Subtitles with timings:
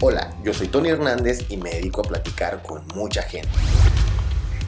[0.00, 3.48] Hola, yo soy Tony Hernández y me dedico a platicar con mucha gente.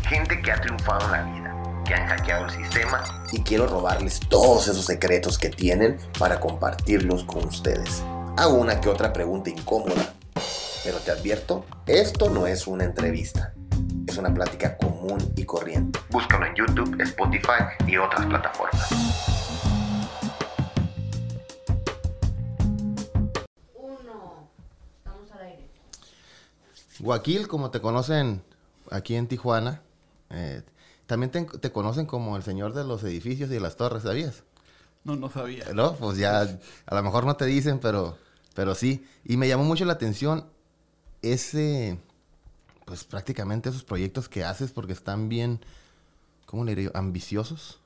[0.08, 4.18] Gente que ha triunfado en la vida, que han hackeado el sistema y quiero robarles
[4.28, 8.02] todos esos secretos que tienen para compartirlos con ustedes.
[8.36, 10.14] Hago una que otra pregunta incómoda,
[10.82, 13.54] pero te advierto, esto no es una entrevista.
[14.08, 16.00] Es una plática común y corriente.
[16.10, 19.49] Búscalo en YouTube, Spotify y otras plataformas.
[27.00, 28.42] Guaquil, como te conocen
[28.90, 29.82] aquí en Tijuana,
[30.30, 30.62] eh,
[31.06, 34.44] también te, te conocen como el señor de los edificios y de las torres, ¿sabías?
[35.04, 35.64] No, no sabía.
[35.74, 35.94] ¿No?
[35.94, 38.18] Pues ya, a lo mejor no te dicen, pero,
[38.54, 39.04] pero sí.
[39.24, 40.46] Y me llamó mucho la atención
[41.22, 41.98] ese,
[42.84, 45.60] pues prácticamente esos proyectos que haces porque están bien,
[46.46, 46.90] ¿cómo le diría?
[46.94, 47.80] Ambiciosos.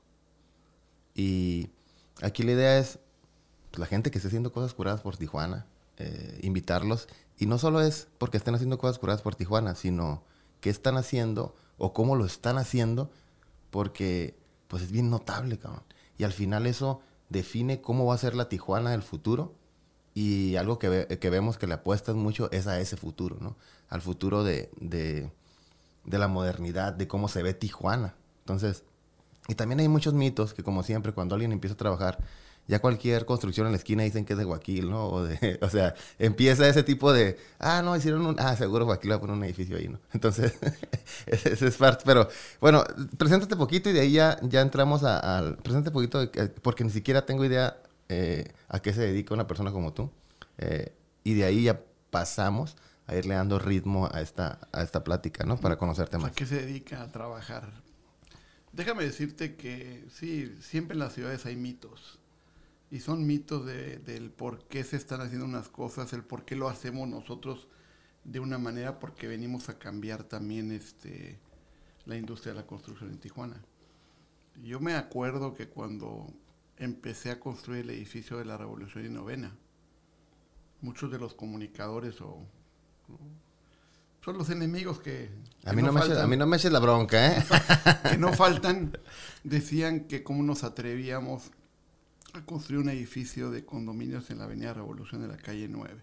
[1.13, 1.69] Y
[2.21, 2.99] aquí la idea es,
[3.71, 5.65] pues, la gente que esté haciendo cosas curadas por Tijuana,
[5.97, 7.07] eh, invitarlos.
[7.37, 10.23] Y no solo es porque estén haciendo cosas curadas por Tijuana, sino
[10.61, 13.11] qué están haciendo o cómo lo están haciendo,
[13.71, 14.35] porque
[14.67, 15.83] pues es bien notable, cabrón.
[16.17, 19.53] Y al final eso define cómo va a ser la Tijuana del futuro.
[20.13, 23.57] Y algo que, que vemos que le apuestan mucho es a ese futuro, ¿no?
[23.89, 25.29] Al futuro de, de,
[26.05, 28.15] de la modernidad, de cómo se ve Tijuana.
[28.39, 28.85] Entonces,
[29.47, 32.23] y también hay muchos mitos que como siempre cuando alguien empieza a trabajar,
[32.67, 35.07] ya cualquier construcción en la esquina dicen que es de Guaquil, ¿no?
[35.07, 39.11] O, de, o sea, empieza ese tipo de, ah, no, hicieron un, ah, seguro Guaquil
[39.11, 39.99] va a poner un edificio ahí, ¿no?
[40.13, 40.53] Entonces,
[41.27, 42.27] ese, es parte, pero
[42.59, 42.83] bueno,
[43.17, 46.89] preséntate poquito y de ahí ya, ya entramos a- al, preséntate poquito, eh, porque ni
[46.89, 47.77] siquiera tengo idea
[48.09, 50.11] eh, a qué se dedica una persona como tú.
[50.57, 50.93] Eh,
[51.23, 52.75] y de ahí ya pasamos
[53.07, 55.57] a irle dando ritmo a esta, a esta plática, ¿no?
[55.57, 56.31] Para conocerte ¿A más.
[56.31, 57.69] qué se dedica a trabajar?
[58.71, 62.19] Déjame decirte que sí, siempre en las ciudades hay mitos.
[62.95, 66.55] Y son mitos de- del por qué se están haciendo unas cosas, el por qué
[66.55, 67.67] lo hacemos nosotros
[68.23, 71.37] de una manera, porque venimos a cambiar también este,
[72.05, 73.57] la industria de la construcción en Tijuana.
[74.63, 76.25] Yo me acuerdo que cuando
[76.77, 79.51] empecé a construir el edificio de la Revolución y Novena,
[80.79, 82.45] muchos de los comunicadores o,
[84.23, 85.31] son los enemigos que,
[85.65, 87.45] A mí, no me eches, faltan a mí no me eches la bronca, ¿eh?
[88.09, 88.97] que no faltan,
[89.43, 91.51] decían que cómo nos atrevíamos
[92.37, 96.01] a construir un edificio de condominios en la Avenida Revolución de la calle 9,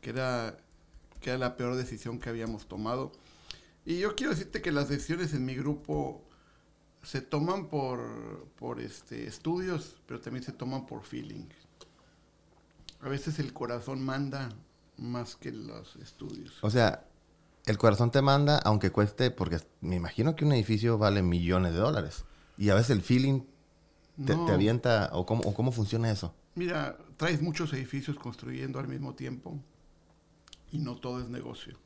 [0.00, 0.58] que era,
[1.20, 3.12] que era la peor decisión que habíamos tomado.
[3.84, 6.24] Y yo quiero decirte que las decisiones en mi grupo
[7.02, 11.46] se toman por, por este, estudios, pero también se toman por feeling.
[13.00, 14.50] A veces el corazón manda
[14.96, 16.52] más que los estudios.
[16.62, 17.04] O sea,
[17.66, 21.78] el corazón te manda, aunque cueste, porque me imagino que un edificio vale millones de
[21.78, 22.24] dólares.
[22.56, 23.42] Y a veces el feeling
[24.24, 24.44] te, No.
[24.46, 26.34] te avienta, o cómo, o cómo funciona eso.
[26.54, 29.58] Mira, traes muchos edificios construyendo al mismo tiempo
[30.72, 31.76] y no todo es negocio.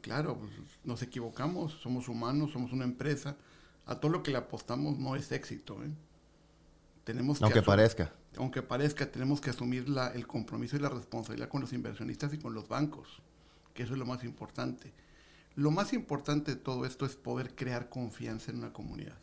[0.00, 0.50] Claro, pues,
[0.84, 3.36] nos equivocamos, somos humanos, somos una empresa.
[3.86, 5.82] A todo lo que le apostamos no es éxito.
[5.84, 5.90] ¿eh?
[7.04, 8.12] Tenemos que Aunque parezca.
[8.36, 12.38] Aunque parezca, tenemos que asumir la- el compromiso y la responsabilidad con los inversionistas y
[12.38, 13.20] con los bancos,
[13.74, 14.92] que eso es lo más importante.
[15.56, 19.18] Lo más importante de todo esto es poder crear confianza en una comunidad.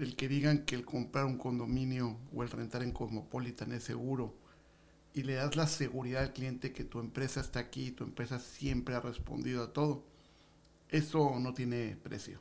[0.00, 4.34] El que digan que el comprar un condominio o el rentar en Cosmopolitan es seguro
[5.12, 8.38] y le das la seguridad al cliente que tu empresa está aquí y tu empresa
[8.38, 10.02] siempre ha respondido a todo,
[10.88, 12.40] eso no tiene precio.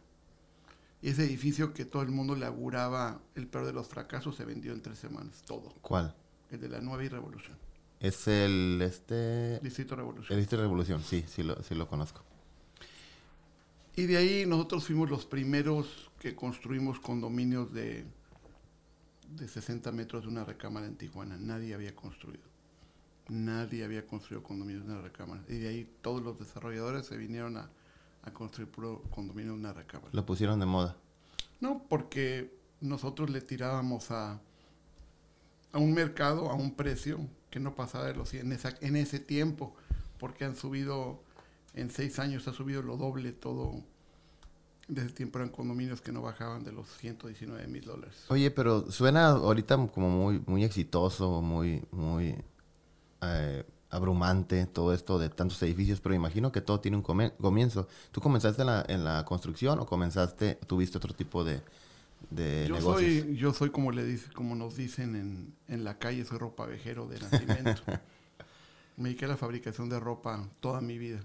[1.02, 4.46] Y ese edificio que todo el mundo le auguraba el peor de los fracasos se
[4.46, 5.74] vendió en tres semanas, todo.
[5.82, 6.16] ¿Cuál?
[6.52, 7.58] El de la Nueva y Revolución.
[8.00, 10.32] Es el, este, Distrito Revolución.
[10.32, 11.04] el Distrito Revolución.
[11.04, 12.24] Sí, sí lo, sí lo conozco.
[14.00, 18.06] Y de ahí nosotros fuimos los primeros que construimos condominios de,
[19.36, 21.38] de 60 metros de una recámara en Tijuana.
[21.38, 22.44] Nadie había construido.
[23.28, 25.44] Nadie había construido condominios de una recámara.
[25.50, 27.70] Y de ahí todos los desarrolladores se vinieron a,
[28.24, 30.10] a construir puro condominio de una recámara.
[30.14, 30.96] Lo pusieron de moda.
[31.60, 34.40] No, porque nosotros le tirábamos a,
[35.74, 37.20] a un mercado, a un precio
[37.52, 39.76] que no pasaba de los 100 en, esa- en ese tiempo,
[40.20, 41.22] porque han subido,
[41.74, 43.84] en seis años ha subido lo doble todo.
[44.90, 48.26] Desde ese tiempo eran condominios que no bajaban de los 119 mil dólares.
[48.30, 52.36] Oye, pero suena ahorita como muy, muy exitoso, muy, muy
[53.22, 57.88] eh, abrumante todo esto de tantos edificios, pero imagino que todo tiene un comienzo.
[58.12, 61.62] ¿Tú comenzaste en la, en la construcción o comenzaste, tuviste otro tipo de,
[62.32, 63.24] de Yo negocios?
[63.24, 67.08] soy, yo soy como le dice, como nos dicen en, en la calle, soy ropavejero
[67.08, 67.82] de nacimiento.
[68.98, 71.22] Me dediqué a la fabricación de ropa toda mi vida.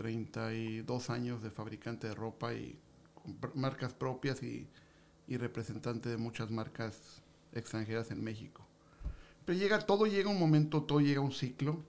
[0.00, 2.74] 32 años de fabricante de ropa y
[3.12, 4.66] con marcas propias y,
[5.28, 7.20] y representante de muchas marcas
[7.52, 8.66] extranjeras en México.
[9.44, 11.84] Pero llega, todo llega un momento, todo llega un ciclo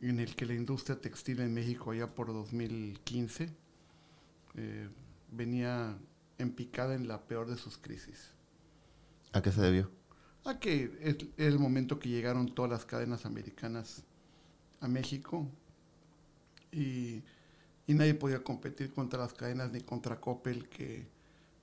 [0.00, 3.50] en el que la industria textil en México ya por 2015
[4.54, 4.88] eh,
[5.30, 5.98] venía
[6.38, 8.32] en picada en la peor de sus crisis.
[9.32, 9.90] ¿A qué se debió?
[10.46, 14.04] A que es el momento que llegaron todas las cadenas americanas
[14.80, 15.46] a México
[16.72, 17.22] y,
[17.86, 21.06] y nadie podía competir contra las cadenas ni contra Coppel que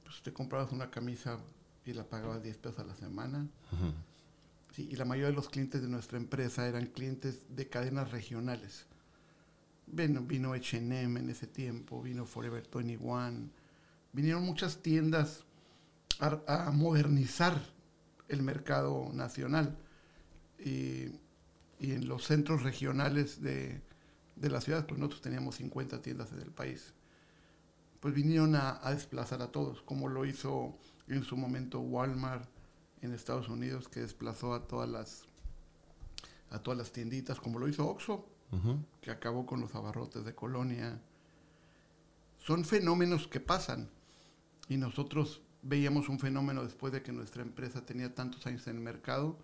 [0.03, 1.39] pues, te comprabas una camisa
[1.85, 3.47] y la pagabas 10 pesos a la semana.
[4.75, 8.85] Sí, y la mayoría de los clientes de nuestra empresa eran clientes de cadenas regionales.
[9.87, 13.49] Vino, vino H&M en ese tiempo, vino Forever 21,
[14.11, 15.45] vinieron muchas tiendas
[16.19, 17.57] a, a modernizar
[18.27, 19.77] el mercado nacional.
[20.59, 21.11] Y,
[21.79, 23.81] y en los centros regionales de,
[24.39, 26.93] de la ciudad, pues nosotros teníamos 50 tiendas en el país.
[27.99, 32.47] Pues vinieron a, a desplazar a todos, como lo hizo en su momento Walmart
[33.01, 35.27] en Estados Unidos, que desplazó a todas las
[36.49, 38.25] a todas las tienditas, como lo hizo Oxxo,
[39.01, 41.01] que acabó con los abarrotes de colonia.
[42.37, 43.89] Son fenómenos que pasan
[44.69, 48.81] y nosotros veíamos un fenómeno después de que nuestra empresa tenía tantos años en el
[48.81, 49.37] mercado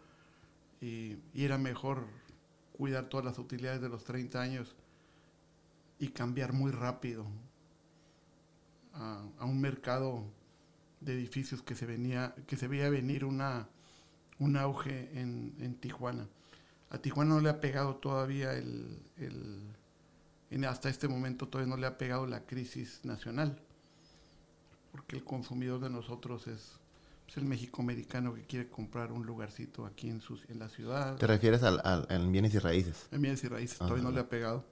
[0.80, 2.08] y, y era mejor
[2.72, 4.76] cuidar todas las utilidades de los 30 años
[6.04, 7.26] y cambiar muy rápido
[8.94, 10.26] a, a un mercado
[11.00, 13.68] de edificios que se venía que se veía venir una
[14.40, 16.28] un auge en, en Tijuana.
[16.90, 19.62] A Tijuana no le ha pegado todavía el, el-
[20.50, 23.60] en- hasta este momento todavía no le ha pegado la crisis nacional,
[24.92, 26.74] porque el consumidor de nosotros es,
[27.28, 31.16] es el México-americano que quiere comprar un lugarcito aquí en, su, en la ciudad.
[31.16, 33.08] ¿Te refieres al, al- en bienes y raíces?
[33.12, 34.66] En bienes y raíces todavía no le ha pegado.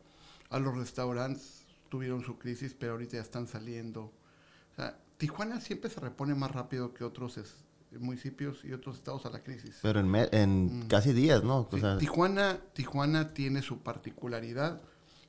[0.51, 4.03] A los restaurantes tuvieron su crisis, pero ahorita ya están saliendo.
[4.03, 7.55] O sea, Tijuana siempre se repone más rápido que otros es-
[7.99, 9.79] municipios y otros estados a la crisis.
[9.81, 10.87] Pero en, me- en Mm.
[10.87, 11.61] casi días, ¿no?
[11.61, 14.81] O Sí, sea, Tijuana, Tijuana tiene su particularidad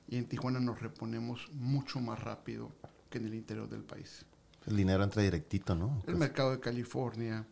[0.09, 2.71] y en Tijuana nos reponemos mucho más rápido
[3.11, 4.25] que en el interior del país.
[4.67, 5.97] el dinero entra directito, ¿no?
[6.01, 7.45] El Pues, mercado de California,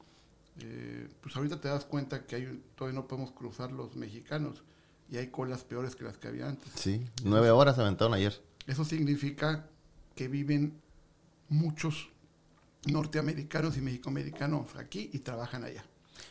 [0.60, 4.62] eh, pues ahorita te das cuenta que hay, todavía no podemos cruzar los mexicanos
[5.10, 6.68] y hay colas peores que las que había antes.
[6.74, 8.40] sí, nueve horas se aventaron ayer.
[8.66, 9.66] Eso significa
[10.14, 10.78] que viven
[11.48, 12.08] muchos
[12.86, 15.84] norteamericanos y mexicoamericanos aquí y trabajan allá.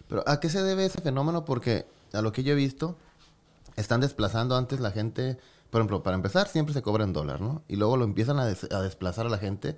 [0.07, 1.45] Pero ¿a qué se debe ese fenómeno?
[1.45, 2.97] Porque a lo que yo he visto,
[3.75, 5.37] están desplazando antes la gente,
[5.69, 7.63] por ejemplo, para empezar siempre se cobra en dólar, ¿no?
[7.67, 9.77] Y luego lo empiezan a, des- a desplazar a la gente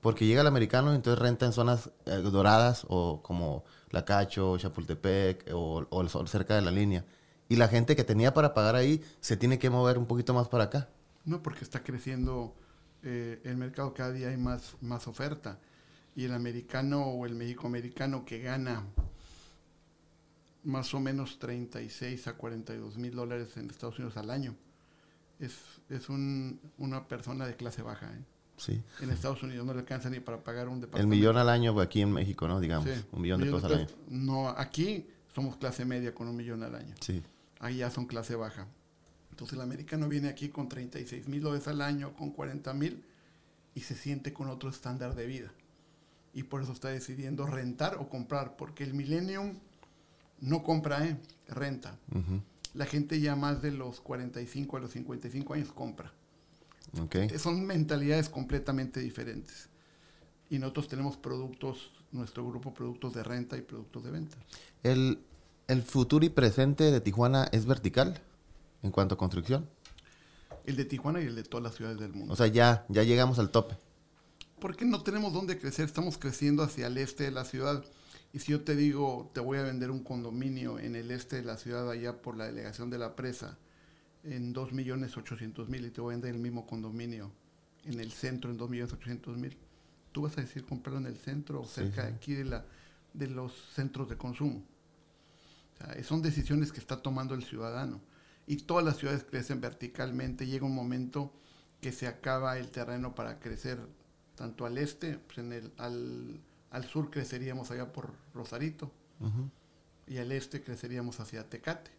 [0.00, 4.56] porque llega el americano y entonces renta en zonas eh, doradas o como La Cacho,
[4.58, 7.04] Chapultepec o, o cerca de la línea.
[7.48, 10.48] Y la gente que tenía para pagar ahí se tiene que mover un poquito más
[10.48, 10.88] para acá.
[11.24, 12.54] No, porque está creciendo
[13.02, 15.58] eh, el mercado, cada día hay más, más oferta.
[16.16, 18.82] Y el americano o el mexicoamericano que gana
[20.64, 24.54] más o menos 36 a 42 mil dólares en Estados Unidos al año,
[25.38, 25.54] es,
[25.88, 28.06] es un- una persona de clase baja.
[28.12, 28.24] ¿eh?
[28.56, 28.82] Sí.
[29.00, 31.14] En Estados Unidos no le alcanza ni para pagar un El departamento.
[31.16, 32.58] millón al año aquí en México, ¿no?
[32.60, 33.86] Digamos, Sí, un millón de pesos al año.
[34.08, 36.94] No, aquí somos clase media con un millón al año.
[37.00, 37.22] Sí.
[37.60, 38.66] Ahí ya son clase baja.
[39.30, 43.04] Entonces el americano viene aquí con 36 mil dólares al año, con 40 mil,
[43.74, 45.52] y se siente con otro estándar de vida.
[46.34, 49.54] Y por eso está decidiendo rentar o comprar, porque el millennium
[50.40, 51.16] no compra, ¿eh?
[51.48, 51.98] renta.
[52.74, 56.12] La gente ya más de los 45 a los 55 años compra.
[57.00, 57.14] Ok.
[57.16, 59.68] Eh, Son mentalidades completamente diferentes.
[60.50, 64.36] Y nosotros tenemos productos, nuestro grupo, productos de renta y productos de venta.
[64.82, 65.18] El,
[65.68, 68.20] el futuro y presente de Tijuana es vertical
[68.82, 69.68] en cuanto a construcción.
[70.64, 72.32] El de Tijuana y el de todas las ciudades del mundo.
[72.32, 73.76] O sea, ya, ya llegamos al tope.
[74.60, 77.84] porque no tenemos dónde crecer, estamos creciendo hacia el este de la ciudad.
[78.32, 81.42] Y si yo te digo, te voy a vender un condominio en el este de
[81.44, 83.56] la ciudad, allá por la delegación de la presa,
[84.24, 87.30] en 2.800.000 y te voy a vender el mismo condominio
[87.84, 89.56] en el centro en 2.800.000,
[90.12, 92.64] tú vas a decir comprarlo en el centro o Sí, cerca de aquí de, la,
[93.14, 94.62] de los centros de consumo.
[95.80, 98.00] O sea, son decisiones que está tomando el ciudadano.
[98.46, 100.46] Y todas las ciudades crecen verticalmente.
[100.46, 101.32] Llega un momento
[101.80, 103.78] que se acaba el terreno para crecer
[104.34, 108.90] tanto al este, pues en el, al, al sur creceríamos allá por Rosarito
[110.06, 111.90] y al este creceríamos hacia Tecate.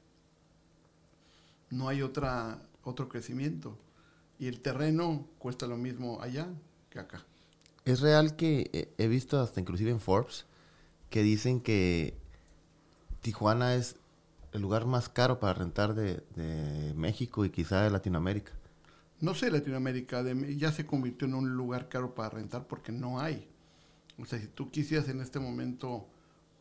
[1.70, 3.78] No hay otra, otro crecimiento.
[4.40, 6.48] Y el terreno cuesta lo mismo allá
[6.90, 7.24] que acá.
[7.86, 10.46] Es real que he visto hasta inclusive en Forbes
[11.10, 12.19] que dicen que
[13.22, 13.96] Tijuana es
[14.52, 18.52] el lugar más caro para rentar de, de México y quizá de Latinoamérica.
[19.22, 23.20] No sé, Latinoamérica de- ya se convirtió en un lugar caro para rentar porque no
[23.20, 23.48] hay.
[24.18, 26.08] O sea, si tú quisieras en este momento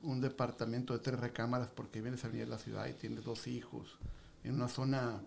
[0.02, 3.46] un departamento de tres recámaras porque vienes a venir a la ciudad y tienes dos
[3.46, 3.98] hijos,
[4.44, 5.20] en una zona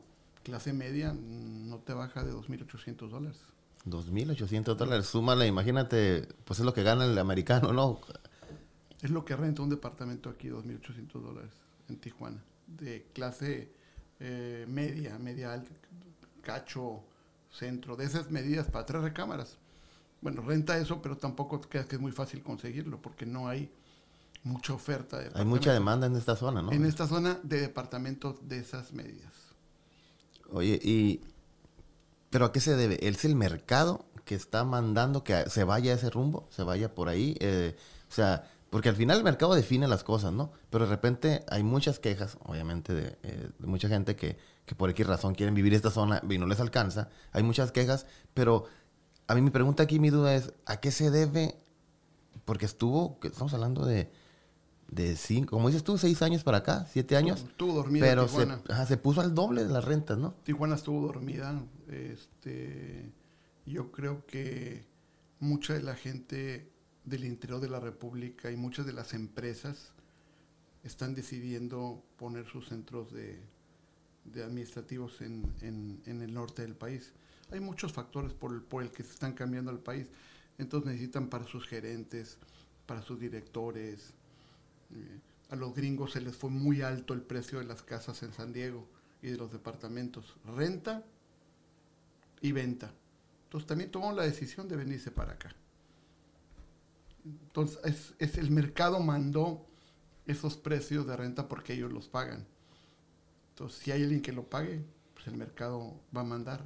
[0.43, 3.37] clase media, no te baja de 2.800 dólares.
[3.85, 7.99] 2.800 dólares, súmale, imagínate, pues es lo que gana el americano, ¿no?
[9.01, 11.51] Es lo que renta un departamento aquí, 2.800 dólares,
[11.89, 13.71] en Tijuana, de clase
[14.19, 15.71] eh, media, media alta,
[16.41, 17.01] cacho,
[17.51, 19.57] centro, de esas medidas para tres recámaras.
[20.21, 23.71] Bueno, renta eso, pero tampoco creas que es muy fácil conseguirlo, porque no hay
[24.43, 25.17] mucha oferta.
[25.17, 26.71] De Hay mucha demanda en esta zona, ¿no?
[26.71, 29.33] En esta zona de departamentos de esas medidas.
[30.51, 31.21] Oye, y...
[32.29, 33.05] ¿Pero a qué se debe?
[33.05, 36.47] ¿Es el mercado que está mandando que se vaya a ese rumbo?
[36.49, 37.35] ¿Se vaya por ahí?
[37.41, 37.75] Eh,
[38.09, 40.53] o sea, porque al final el mercado define las cosas, ¿no?
[40.69, 44.89] Pero de repente hay muchas quejas, obviamente, de, eh, de mucha gente que, que por
[44.89, 47.09] X razón quieren vivir esta zona y no les alcanza.
[47.33, 48.63] Hay muchas quejas, pero
[49.27, 51.55] a mí mi pregunta aquí, mi duda es, ¿a qué se debe?
[52.45, 54.09] Porque estuvo, estamos hablando de,
[54.87, 57.41] de cinco, como dices tú, seis años para acá, siete años.
[57.41, 58.61] Estuvo dormida Pero se, Tijuana.
[58.69, 60.33] ajá, se puso al doble de las rentas, ¿no?
[60.45, 61.61] Tijuana estuvo dormida.
[61.89, 63.11] Este,
[63.65, 64.85] yo creo que
[65.41, 66.70] mucha de la gente
[67.03, 69.91] del interior de la República y muchas de las empresas
[70.83, 73.39] están decidiendo poner sus centros de,
[74.43, 77.13] administrativos en, el norte del país.
[77.51, 80.07] Hay muchos factores por el, por el que se están cambiando el país.
[80.57, 82.37] Entonces necesitan para sus gerentes,
[82.85, 84.13] para sus directores.
[84.93, 88.31] eh, a los gringos se les fue muy alto el precio de las casas en
[88.31, 88.87] San Diego
[89.21, 90.37] y de los departamentos.
[90.45, 91.03] Renta
[92.39, 92.93] y venta.
[93.43, 95.53] Entonces también tomaron la decisión de venirse para acá.
[97.25, 99.65] Entonces es, es el mercado mandó
[100.25, 102.45] esos precios de renta porque ellos los pagan.
[103.49, 106.63] Entonces si hay alguien que lo pague, pues el mercado va a mandar.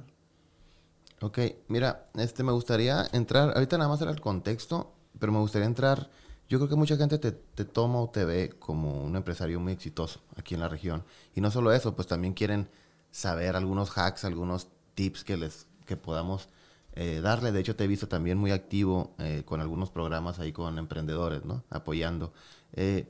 [1.20, 5.66] Ok, mira, este me gustaría entrar, ahorita nada más era el contexto, pero me gustaría
[5.66, 6.10] entrar,
[6.48, 9.72] yo creo que mucha gente te, te toma o te ve como un empresario muy
[9.72, 11.04] exitoso aquí en la región.
[11.34, 12.68] Y no solo eso, pues también quieren
[13.10, 16.48] saber algunos hacks, algunos tips que les que podamos
[16.96, 17.52] eh, darle.
[17.52, 21.44] De hecho, te he visto también muy activo eh, con algunos programas ahí con emprendedores,
[21.44, 21.62] ¿no?
[21.70, 22.32] Apoyando.
[22.72, 23.06] Eh,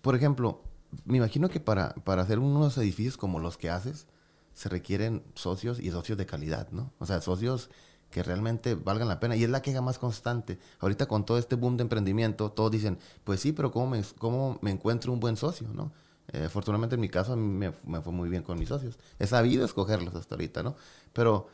[0.00, 0.62] por ejemplo,
[1.04, 4.06] me imagino que para, para hacer unos edificios como los que haces,
[4.54, 6.92] se requieren socios y socios de calidad, ¿no?
[6.98, 7.70] O sea, socios
[8.12, 9.34] que realmente valgan la pena.
[9.34, 10.58] Y es la queja más constante.
[10.78, 14.58] Ahorita con todo este boom de emprendimiento, todos dicen, pues sí, pero ¿cómo me, cómo
[14.60, 15.90] me encuentro un buen socio, no?
[16.32, 18.98] Eh, afortunadamente en mi caso a mí me, me fue muy bien con mis socios.
[19.18, 20.76] He sabido escogerlos hasta ahorita, ¿no?
[21.12, 21.48] Pero,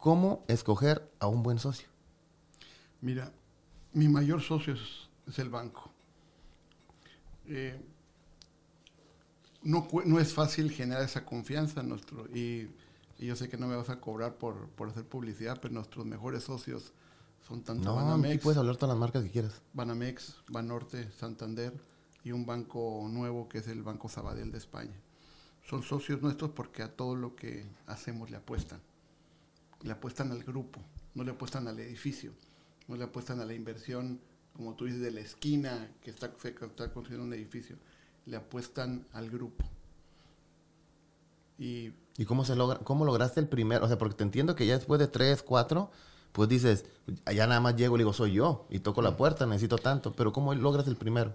[0.00, 1.88] ¿cómo escoger a un buen socio?
[3.00, 3.32] Mira,
[3.92, 5.90] mi mayor socio es, es el banco.
[7.46, 7.80] Eh,
[9.62, 12.70] no, no es fácil generar esa confianza en nuestro y,
[13.18, 16.06] y yo sé que no me vas a cobrar por, por hacer publicidad, pero nuestros
[16.06, 16.92] mejores socios
[17.46, 19.60] son tanto No, Banamex, puedes hablar todas las marcas que quieras.
[19.74, 21.72] Banamex, Banorte, Santander
[22.24, 24.96] y un banco nuevo que es el Banco Sabadell de España.
[25.68, 28.80] Son socios nuestros porque a todo lo que hacemos le apuestan.
[29.82, 30.80] Le apuestan al grupo,
[31.14, 32.32] no le apuestan al edificio,
[32.88, 34.20] no le apuestan a la inversión,
[34.54, 37.76] como tú dices, de la esquina que está, se- que está construyendo un edificio.
[38.26, 39.64] Le apuestan al grupo.
[41.58, 43.84] Y ¿Y cómo se logra, cómo lograste el primero?
[43.84, 45.90] O sea, porque te entiendo que ya después de tres, cuatro,
[46.32, 46.84] pues dices,
[47.24, 50.32] allá nada más llego y digo, soy yo, y toco la puerta, necesito tanto, pero
[50.32, 51.34] ¿cómo logras el primero?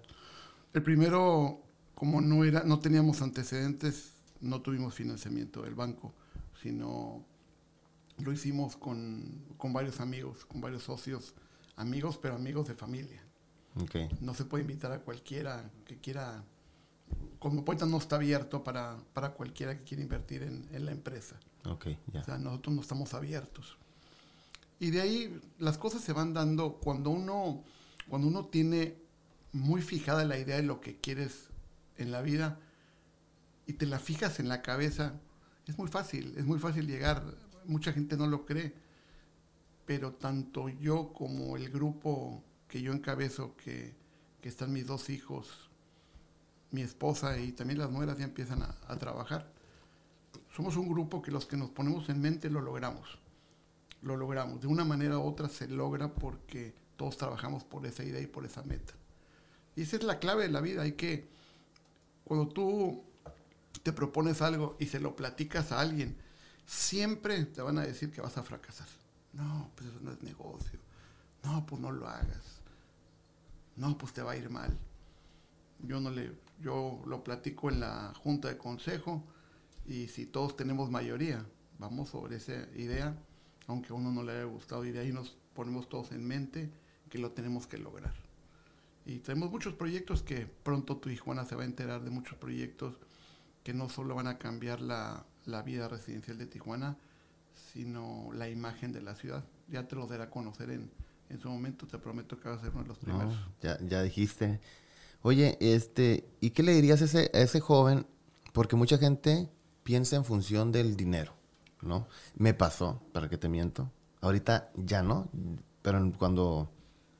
[0.73, 1.59] El primero,
[1.95, 6.13] como no era, no teníamos antecedentes, no tuvimos financiamiento del banco,
[6.61, 7.25] sino
[8.17, 11.34] lo hicimos con, con varios amigos, con varios socios,
[11.75, 13.22] amigos, pero amigos de familia.
[13.81, 16.43] Ok, No se puede invitar a cualquiera que quiera.
[17.39, 21.38] Cosmopolitan no está abierto para, para cualquiera que quiera invertir en, en la empresa.
[21.65, 22.22] ok, ya.
[22.22, 23.77] O sea, nosotros no estamos abiertos.
[24.79, 27.63] Y de ahí las cosas se van dando cuando uno,
[28.10, 28.95] cuando uno tiene
[29.51, 31.50] muy fijada la idea de lo que quieres
[31.98, 32.60] en la vida
[33.67, 35.13] y te la fijas en la cabeza,
[35.65, 37.24] es muy fácil, es muy fácil llegar.
[37.67, 38.74] Mucha gente no lo cree,
[39.86, 43.93] pero tanto yo como el grupo que yo encabezo, que,
[44.41, 45.69] que están mis dos hijos,
[46.72, 49.53] mi esposa y también las nueras ya empiezan a- a trabajar
[50.55, 53.19] somos un grupo que los que nos ponemos en mente lo logramos.
[54.01, 54.62] Lo logramos.
[54.62, 58.45] De una manera u otra se logra porque todos trabajamos por esa idea y por
[58.45, 58.93] esa meta.
[59.75, 60.84] Y esa es la clave de la vida.
[60.84, 61.27] Hay que,
[62.24, 63.03] cuando tú
[63.84, 66.15] te propones algo y se lo platicas a alguien,
[66.65, 68.88] siempre te van a decir que vas a fracasar.
[69.34, 70.79] No, pues eso no es negocio.
[71.43, 72.62] No, pues no lo hagas.
[73.75, 74.75] No, pues te va a ir mal.
[75.79, 76.31] Yo no le,
[76.62, 79.24] yo lo platico en la junta de consejo
[79.86, 81.45] y si todos tenemos mayoría,
[81.77, 83.15] vamos sobre esa idea,
[83.67, 86.72] aunque a uno no le haya gustado, y de ahí nos ponemos todos en mente
[87.10, 88.13] que lo tenemos que lograr.
[89.05, 92.95] Y tenemos muchos proyectos que pronto tu Tijuana se va a enterar de muchos proyectos
[93.63, 96.97] que no solo van a cambiar la, la vida residencial de Tijuana,
[97.73, 99.43] sino la imagen de la ciudad.
[99.69, 100.91] Ya te lo dará a conocer en,
[101.29, 103.35] en su momento, te prometo que va a ser uno de los No, primeros.
[103.61, 104.59] ya, ya dijiste.
[105.21, 108.07] Oye, este, ¿y qué le dirías a ese, a ese joven?
[108.53, 109.49] Porque mucha gente
[109.83, 111.33] piensa en función del dinero,
[111.81, 112.07] ¿no?
[112.35, 113.91] Me pasó, para que te miento.
[114.21, 115.29] Ahorita ya no,
[115.81, 116.69] pero cuando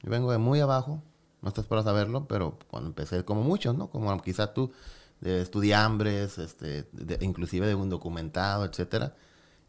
[0.04, 1.04] yo vengo de muy abajo,
[1.42, 3.90] no estás para saberlo, pero cuando empecé, como muchos, ¿no?
[3.90, 4.72] Como quizá tú,
[5.22, 9.16] de estudiambres, este, de- inclusive de un documentado, etcétera.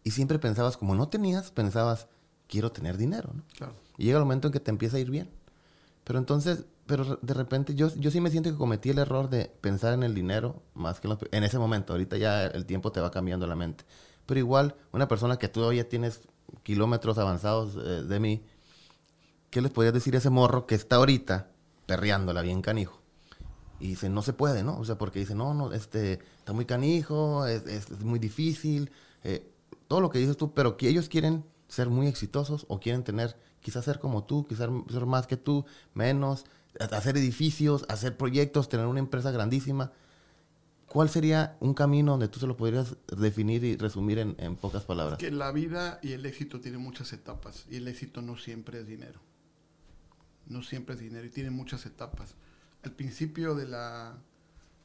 [0.05, 2.09] Y siempre pensabas, como no tenías, pensabas,
[2.49, 3.43] quiero tener dinero, ¿no?
[3.57, 3.75] Claro.
[3.99, 5.31] Y llega el momento en que te empieza a ir bien.
[6.05, 9.47] Pero entonces, pero de repente yo, yo sí me siento que cometí el error de
[9.61, 11.93] pensar en el dinero más que en, los- en ese momento.
[11.95, 13.85] Ahorita ya el tiempo te va cambiando la mente.
[14.27, 16.21] Pero igual, una persona que tú todavía tienes
[16.63, 18.45] kilómetros avanzados eh, de mí,
[19.51, 21.51] ¿qué les podrías decir a ese morro que está ahorita
[21.87, 23.01] perreándola bien canijo?
[23.79, 24.79] Y dice, no se puede, ¿no?
[24.79, 28.91] O sea, porque dice, no, no, este, está muy canijo, es, es- muy difícil,
[29.25, 29.47] eh,
[29.89, 33.37] todo lo que dices tú, pero que ellos quieren ser muy exitosos o quieren tener,
[33.61, 35.65] quizás ser como tú, quizás ser más que tú,
[35.95, 36.45] menos,
[36.79, 39.93] hacer edificios, hacer proyectos, tener una empresa grandísima.
[40.89, 45.19] ¿Cuál sería un camino donde tú se lo podrías definir y resumir en pocas palabras?
[45.19, 48.87] Que la vida y el éxito tienen muchas etapas y el éxito no siempre es
[48.87, 49.21] dinero.
[50.47, 52.35] No siempre es dinero y tiene muchas etapas.
[52.87, 54.17] Al principio de la,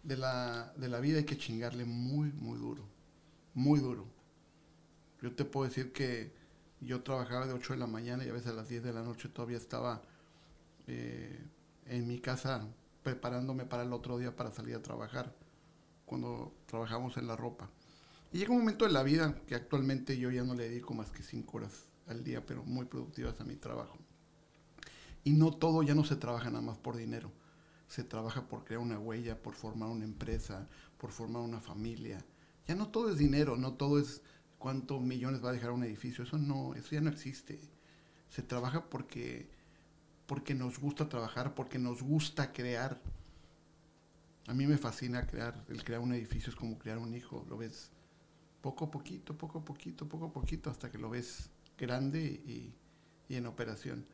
[0.01, 2.83] de la, de la vida hay que chingarle muy, muy duro.
[3.53, 4.07] Muy duro.
[5.21, 6.33] Yo te puedo decir que
[6.79, 9.03] yo trabajaba de 8 de la mañana y a veces a las 10 de la
[9.03, 10.01] noche todavía estaba
[10.87, 11.45] eh,
[11.85, 12.67] en mi casa
[13.03, 15.35] preparándome para el otro día para salir a trabajar
[16.07, 17.69] cuando trabajamos en la ropa.
[18.33, 21.11] Y llega un momento de la vida que actualmente yo ya no le dedico más
[21.11, 23.99] que 5 horas al día, pero muy productivas a mi trabajo.
[25.23, 27.31] Y no todo ya no se trabaja nada más por dinero.
[27.91, 30.65] Se trabaja por crear una huella, por formar una empresa,
[30.97, 32.23] por formar una familia.
[32.65, 34.21] Ya no todo es dinero, no todo es
[34.59, 36.23] cuántos millones va a dejar un edificio.
[36.23, 37.59] Eso no, eso ya no existe.
[38.29, 39.49] Se trabaja porque,
[40.25, 43.01] porque nos gusta trabajar, porque nos gusta crear.
[44.47, 47.57] A mí me fascina crear, el crear un edificio es como crear un hijo, lo
[47.57, 47.91] ves
[48.61, 52.73] poco a poquito, poco a poquito, poco a poquito, hasta que lo ves grande y,
[53.27, 54.05] y en operación.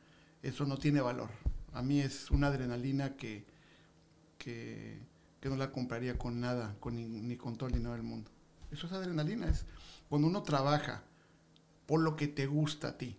[0.42, 1.30] Eso no tiene valor.
[1.74, 3.56] A mí es una adrenalina que,
[4.38, 5.00] que,
[5.40, 8.32] que no la compraría con nada, con ni, con todo el dinero del mundo.
[8.72, 9.66] Eso es adrenalina, es
[10.10, 11.04] cuando uno trabaja
[11.86, 13.18] por lo que te gusta a ti.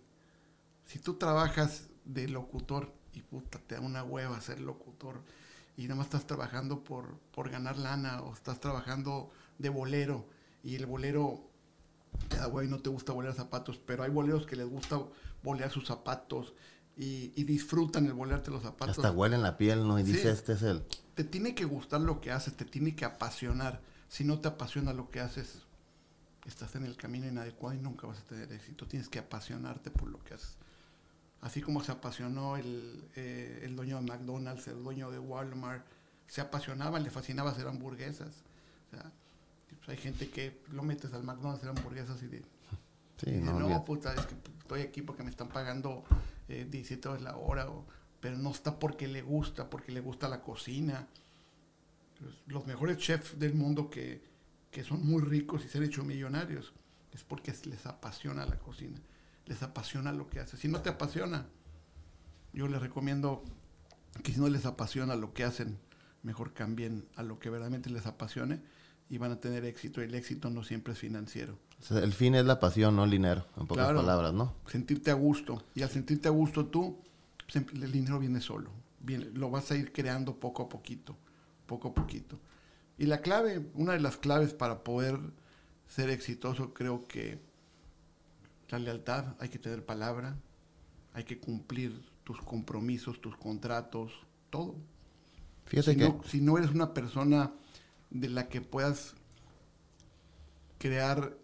[0.85, 5.21] Si tú trabajas de locutor y puta, te da una hueva ser locutor
[5.77, 10.25] y nada más estás trabajando por, por ganar lana o estás trabajando de bolero
[10.63, 11.41] y el bolero,
[12.39, 15.01] ah, güey, no te gusta bolear zapatos, pero hay boleros que les gusta
[15.43, 16.53] bolear sus zapatos
[16.99, 18.97] y, y disfrutan el bolearte los zapatos.
[18.97, 19.97] Hasta huele en la piel, ¿no?
[19.97, 20.11] Y Sí.
[20.11, 20.83] dice, este es el...
[21.15, 23.81] Te tiene que gustar lo que haces, te tiene que apasionar.
[24.09, 25.63] Si no te apasiona lo que haces,
[26.45, 28.85] estás en el camino inadecuado y nunca vas a tener éxito.
[28.85, 30.55] Tienes que apasionarte por lo que haces.
[31.41, 35.85] Así como se apasionó el, eh, el dueño de McDonald's, el dueño de Walmart,
[36.27, 38.43] se apasionaba, le fascinaba hacer hamburguesas.
[38.87, 39.11] O sea,
[39.77, 42.43] pues hay gente que lo metes al McDonald's a hacer hamburguesas y de,
[43.23, 46.03] Sí, no, puta, es que estoy aquí porque me están pagando
[46.47, 47.85] eh, 17 horas la hora, o-
[48.21, 51.07] pero no está porque le gusta, porque le gusta la cocina.
[52.19, 54.21] Los, los mejores chefs del mundo que,
[54.71, 56.73] que son muy ricos y se han hecho millonarios
[57.13, 58.99] es porque les apasiona la cocina,
[59.45, 60.59] les apasiona lo que hacen.
[60.59, 61.47] Si no te apasiona,
[62.53, 63.43] yo les recomiendo
[64.23, 65.77] que si no les apasiona lo que hacen,
[66.23, 68.59] mejor cambien a lo que verdaderamente les apasione
[69.09, 70.01] y van a tener éxito.
[70.01, 71.57] Y el éxito no siempre es financiero.
[71.79, 73.99] O sea, el fin es la pasión, no el dinero, en pocas Claro.
[73.99, 74.53] palabras, ¿no?
[74.67, 75.63] sentirte a gusto.
[75.75, 76.99] Y al sentirte a gusto tú,
[77.53, 78.69] el dinero viene solo.
[78.99, 81.15] Viene, lo vas a ir creando poco a poquito,
[81.65, 82.37] poco a poquito.
[82.97, 85.17] Y la clave, una de las claves para poder
[85.87, 87.39] ser exitoso, creo que
[88.69, 90.35] la lealtad, hay que tener palabra,
[91.13, 94.11] hay que cumplir tus compromisos, tus contratos,
[94.49, 94.75] todo.
[95.65, 96.03] Fíjate Si que...
[96.09, 97.53] no, si no eres una persona
[98.11, 99.15] de la que puedas
[100.77, 101.37] crear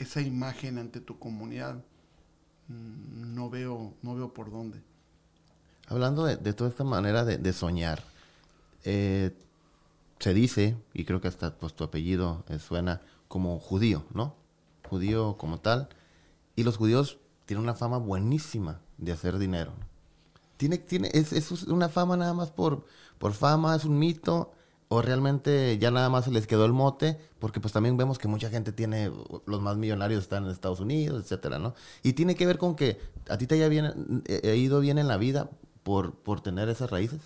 [0.00, 1.76] esa imagen ante tu comunidad,
[2.68, 4.82] mm, no veo, no veo por dónde.
[5.86, 8.02] Hablando de, de toda esta manera de, soñar,
[8.84, 9.32] eh,
[10.18, 14.34] se dice, y creo que hasta pues, tu apellido eh, suena como judío, ¿no?
[14.88, 15.88] Judío como tal.
[16.56, 19.72] Y los judíos tienen una fama buenísima de hacer dinero.
[20.56, 22.86] ¿Tiene, tiene, es, ¿Es una fama nada más por,
[23.18, 23.74] por fama?
[23.74, 24.52] ¿Es un mito?
[24.92, 27.16] ¿O realmente ya nada más se les quedó el mote?
[27.38, 29.12] Porque pues también vemos que mucha gente tiene,
[29.46, 31.76] los más millonarios están en Estados Unidos, etcétera, ¿no?
[32.02, 32.98] Y tiene que ver con que
[33.28, 33.94] a ti te haya
[34.26, 35.48] eh, ido bien en la vida
[35.84, 37.20] por, por tener esas raíces.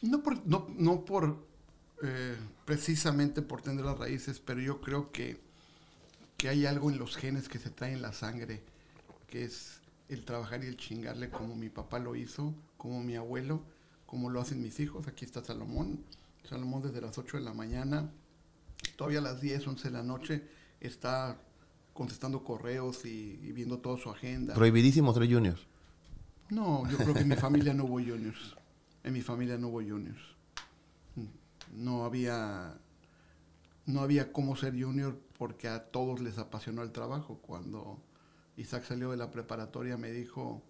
[0.00, 1.44] No por, no, no por
[2.04, 2.36] eh,
[2.66, 5.40] precisamente por tener las raíces, pero yo creo que,
[6.36, 8.62] que hay algo en los genes que se trae en la sangre,
[9.26, 13.60] que es el trabajar y el chingarle como mi papá lo hizo, como mi abuelo,
[14.06, 15.08] como lo hacen mis hijos.
[15.08, 16.04] Aquí está Salomón.
[16.44, 18.10] Salomón desde las 8 de la mañana,
[18.96, 20.42] todavía a las 10, 11 de la noche,
[20.80, 21.40] está
[21.92, 24.54] contestando correos y, y viendo toda su agenda.
[24.54, 25.58] Prohibidísimo ser junior.
[26.50, 28.56] No, yo creo que en mi familia no hubo juniors.
[29.04, 30.20] En mi familia no hubo juniors.
[31.72, 32.78] No había,
[33.86, 37.38] no había cómo ser junior porque a todos les apasionó el trabajo.
[37.38, 38.02] Cuando
[38.56, 40.62] Isaac salió de la preparatoria me dijo,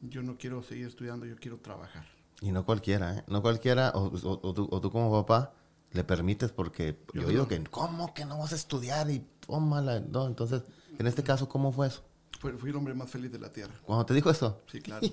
[0.00, 2.06] yo no quiero seguir estudiando, yo quiero trabajar.
[2.40, 3.24] Y no cualquiera, ¿eh?
[3.26, 5.52] No cualquiera, o, o- o tú, o tú como papá,
[5.92, 9.10] le permites porque Yo yo digo que, ¿cómo que no vas a estudiar?
[9.10, 10.00] Y tómala.
[10.00, 10.62] No, entonces,
[10.98, 12.02] en este caso, ¿cómo fue eso?
[12.38, 13.74] Fui, fui el hombre más feliz de la tierra.
[13.84, 14.62] Cuando te dijo eso.
[14.70, 15.06] Sí, claro.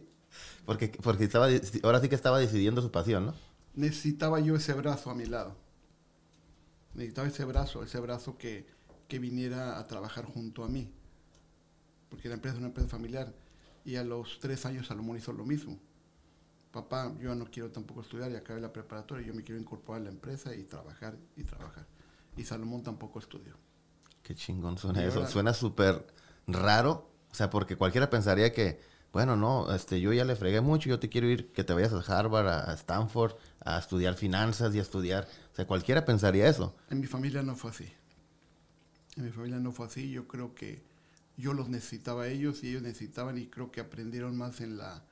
[0.66, 1.46] porque porque estaba,
[1.84, 3.34] ahora sí que estaba decidiendo su pasión, ¿no?
[3.74, 5.56] necesitaba yo ese brazo a mi lado.
[6.94, 8.66] Necesitaba ese brazo, ese brazo que,
[9.08, 10.92] que viniera a trabajar junto a mí.
[12.08, 13.32] Porque la empresa es una empresa familiar.
[13.84, 15.78] Y a los tres años Salomón hizo lo mismo.
[16.74, 19.24] Papá, yo no quiero tampoco estudiar y acabé la preparatoria.
[19.24, 21.86] Yo me quiero incorporar a la empresa y trabajar y trabajar.
[22.36, 23.54] Y Salomón tampoco estudió.
[24.24, 25.18] Qué chingón suena Y eso.
[25.20, 26.04] ahora- Suena súper
[26.48, 27.08] raro.
[27.30, 28.80] O sea, porque cualquiera pensaría que,
[29.12, 31.92] bueno, no, este, yo ya le fregué mucho, yo te quiero ir, que te vayas
[31.92, 35.28] a Harvard, a, a Stanford, a estudiar finanzas y a estudiar.
[35.52, 36.74] O sea, cualquiera pensaría eso.
[36.90, 37.88] En mi familia no fue así.
[39.16, 40.10] En mi familia no fue así.
[40.10, 40.82] Yo creo que
[41.36, 45.04] yo los necesitaba a ellos y ellos necesitaban y creo que aprendieron más en la,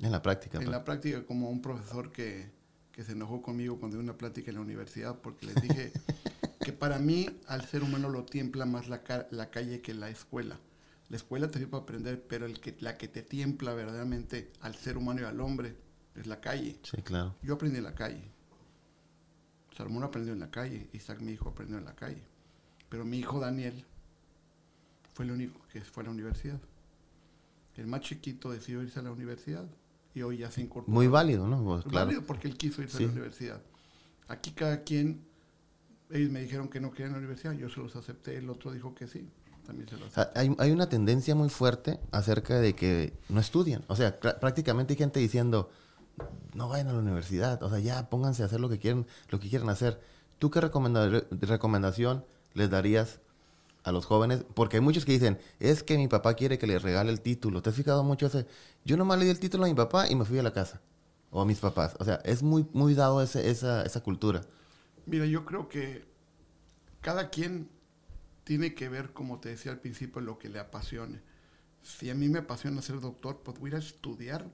[0.00, 0.58] En la práctica.
[0.58, 0.70] en pues.
[0.76, 2.50] la práctica como un profesor que,
[2.92, 5.92] que se enojó conmigo cuando di una plática en la universidad porque les dije
[6.60, 10.08] que para mí al ser humano lo tiembla más la, ca- la calle que la
[10.10, 10.58] escuela.
[11.08, 14.74] La escuela te sirve para aprender, pero el que, la que te tiembla verdaderamente al
[14.76, 15.74] ser humano y al hombre
[16.14, 16.78] es la calle.
[16.84, 17.34] Sí, claro.
[17.42, 18.22] Yo aprendí en la calle.
[19.76, 22.22] Salomón aprendió en la calle, Isaac mi hijo aprendió en la calle.
[22.88, 23.84] Pero mi hijo Daniel
[25.14, 26.60] fue el único que fue a la universidad.
[27.76, 29.66] El más chiquito decidió irse a la universidad
[30.14, 30.92] y hoy ya se incorporó.
[30.92, 31.62] Muy válido, ¿no?
[31.62, 32.26] Pues, Válido claro.
[32.26, 33.60] porque él quiso irse a la universidad.
[34.28, 35.24] Aquí cada quien,
[36.10, 38.94] ellos me dijeron que no querían la universidad, yo se los acepté, el otro dijo
[38.94, 39.28] que sí,
[39.66, 43.40] también se los O sea, hay, hay una tendencia muy fuerte acerca de que no
[43.40, 43.84] estudian.
[43.88, 45.70] O sea, prácticamente hay gente diciendo,
[46.54, 47.62] no vayan a la universidad.
[47.62, 50.00] O sea, ya pónganse a hacer lo que quieren, lo que quieren hacer.
[50.38, 53.20] ¿Tú qué recomenda- recomendación les darías
[53.84, 54.44] a los jóvenes?
[54.54, 57.62] Porque hay muchos que dicen, es que mi papá quiere que le regale el título.
[57.62, 58.46] ¿Te has fijado mucho ese?
[58.84, 60.80] Yo nomás le di el título a mi papá y me fui a la casa.
[61.30, 61.94] O a mis papás.
[62.00, 64.42] O sea, es muy, muy dado ese- esa, esa cultura.
[65.06, 66.04] Mira, yo creo que
[67.00, 67.70] cada quien
[68.44, 71.22] tiene que ver, como te decía al principio, lo que le apasione.
[71.82, 74.50] Si a mí me apasiona ser doctor, pues voy a ir a estudiar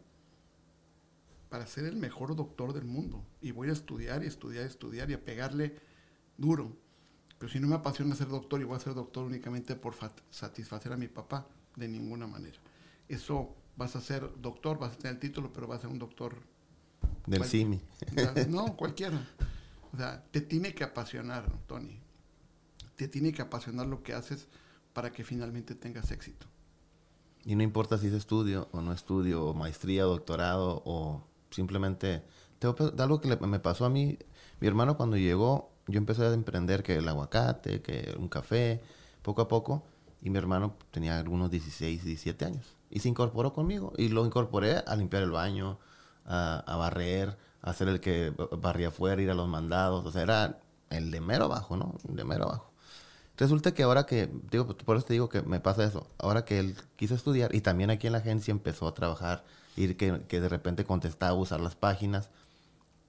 [1.49, 3.25] para ser el mejor doctor del mundo.
[3.41, 5.77] Y voy a estudiar y estudiar y estudiar y a pegarle
[6.37, 6.77] duro.
[7.39, 9.95] Pero si no me apasiona ser doctor y voy a ser doctor únicamente por
[10.31, 11.47] satisfacer a mi papá,
[11.77, 12.57] de ninguna manera.
[13.09, 15.99] Eso vas a ser doctor, vas a tener el título, pero vas a ser un
[15.99, 16.35] doctor
[17.27, 17.81] Del Cual- CIMI.
[18.49, 19.21] no, cualquiera.
[19.93, 22.01] O sea, te tiene que apasionar, Tony.
[22.97, 24.49] Te tiene que apasionar lo que haces
[24.95, 26.47] para que finalmente tengas éxito.
[27.45, 32.23] Y no importa si es estudio o no estudio, o maestría, doctorado, o simplemente...
[32.59, 34.19] Te algo que le- me pasó a mí,
[34.61, 38.81] mi hermano cuando llegó, yo empecé a emprender que el aguacate, que un café,
[39.23, 39.85] poco a poco,
[40.23, 42.77] y mi hermano tenía algunos 16, 17 años.
[42.91, 45.79] Y se incorporó conmigo, y lo incorporé a limpiar el baño,
[46.25, 50.59] a, barrer, a ser el que barría afuera, ir a los mandados, o sea, era
[50.91, 51.95] el de mero abajo, ¿no?
[52.05, 52.73] De mero abajo.
[53.37, 56.59] Resulta que ahora que, digo, por eso te digo que me pasa eso, ahora que
[56.59, 59.45] él quiso estudiar y también aquí en la agencia empezó a trabajar,
[59.77, 62.31] ir que, que de repente contestaba, usar las páginas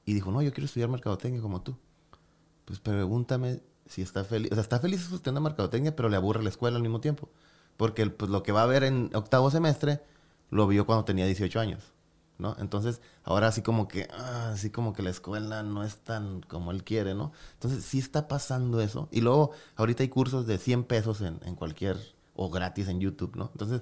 [0.06, 1.78] y dijo, no, yo quiero estudiar mercadotecnia como tú.
[2.68, 6.50] Pues pregúntame si está feliz, o sea, está feliz estudiando mercadotecnia, pero le aburre la
[6.50, 7.30] escuela al mismo tiempo.
[7.78, 10.02] Porque pues, lo que va a ver en octavo semestre
[10.50, 11.94] lo vio cuando tenía 18 años,
[12.38, 12.58] ¿no?
[12.60, 16.72] Entonces, ahora así como que, ah, así como que la escuela no es tan como
[16.72, 17.32] él quiere, ¿no?
[17.54, 19.08] Entonces, sí está pasando eso.
[19.12, 21.98] Y luego, ahorita hay cursos de 100 pesos en, en cualquier,
[22.36, 23.50] o gratis en YouTube, ¿no?
[23.54, 23.82] Entonces,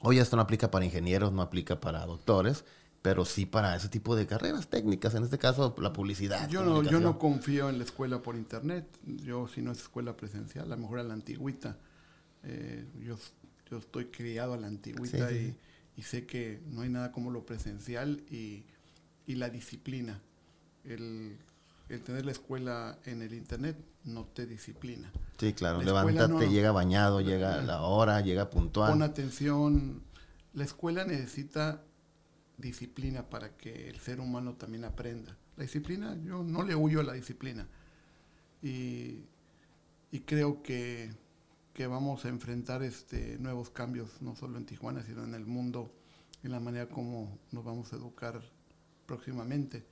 [0.00, 2.66] oye, esto no aplica para ingenieros, no aplica para doctores,
[3.04, 6.48] pero sí para ese tipo de carreras técnicas, en este caso, la publicidad.
[6.48, 8.86] Yo no, yo no confío en la escuela por internet.
[9.04, 11.76] Yo, si no es escuela presencial, a lo mejor a la antigüita.
[12.44, 13.18] Eh, yo,
[13.70, 15.56] yo estoy criado a la antigüita Sí, y, sí.
[15.98, 18.64] y sé que no hay nada como lo presencial y,
[19.26, 20.18] y la disciplina.
[20.82, 21.36] El,
[21.90, 25.12] el tener la escuela en el internet no te disciplina.
[25.38, 25.80] Sí, claro.
[25.80, 28.92] La Levántate, no- llega bañado, llega la hora, llega puntual.
[28.92, 30.02] Pon atención.
[30.54, 31.82] La escuela necesita
[32.56, 35.36] disciplina para que el ser humano también aprenda.
[35.56, 37.66] La disciplina, yo no le huyo a la disciplina.
[38.62, 39.24] Y,
[40.26, 41.10] creo que,
[41.74, 45.92] que vamos a enfrentar este, nuevos cambios, no solo en Tijuana, sino en el mundo,
[46.42, 48.40] en la manera como nos vamos a educar
[49.06, 49.84] próximamente.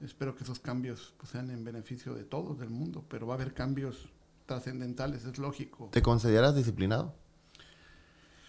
[0.00, 3.36] Espero que esos cambios pues, sean en beneficio de todos, del mundo, pero va a
[3.36, 4.08] haber cambios
[4.46, 5.88] trascendentales, es lógico.
[5.92, 7.14] ¿Te consideras disciplinado?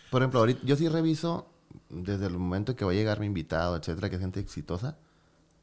[0.10, 1.52] Por ejemplo, ahorita yo sí reviso
[1.90, 4.98] desde el momento que va a llegar mi invitado, etcétera, que es gente exitosa,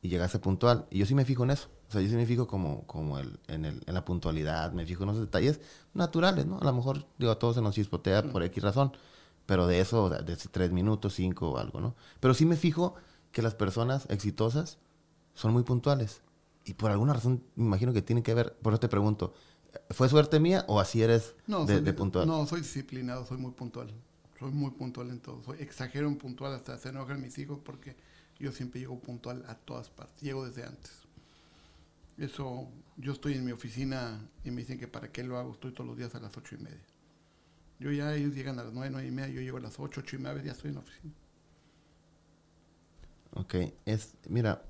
[0.03, 0.87] y llegase puntual.
[0.91, 1.69] Y yo sí me fijo en eso.
[1.89, 4.87] O sea, yo sí me fijo como, como el, en, el, en la puntualidad, me
[4.87, 5.61] fijo en los detalles
[5.95, 6.59] naturales, ¿no?
[6.59, 8.93] A lo mejor, digo, a todos se nos chispotea por X razón,
[9.47, 11.95] pero de eso, de, de tres minutos, cinco o algo, ¿no?
[12.21, 12.95] Pero sí me fijo
[13.33, 14.79] que las personas exitosas
[15.35, 16.23] son muy puntuales.
[16.65, 19.35] Y por alguna razón, me imagino que tiene que ver, por eso te pregunto,
[19.91, 22.27] ¿fue suerte mía o así eres No, de, soy, de puntual?
[22.27, 23.93] no, soy disciplinado, soy muy puntual.
[24.39, 25.43] Soy muy puntual en todo.
[25.45, 27.97] Soy exagero en puntual hasta se enojan mis hijos porque
[28.39, 30.21] yo siempre llego puntual a todas partes.
[30.21, 30.93] Llego desde antes.
[32.19, 35.73] Eso, yo estoy en mi oficina y me dicen que para qué lo hago, estoy
[35.73, 36.85] todos los días a las ocho y media.
[37.81, 40.01] Yo ya, ellos llegan a las nueve, nueve y media, yo llego a las ocho,
[40.01, 41.13] ocho y media, ya estoy en la oficina.
[43.35, 44.63] Ok, es, mira,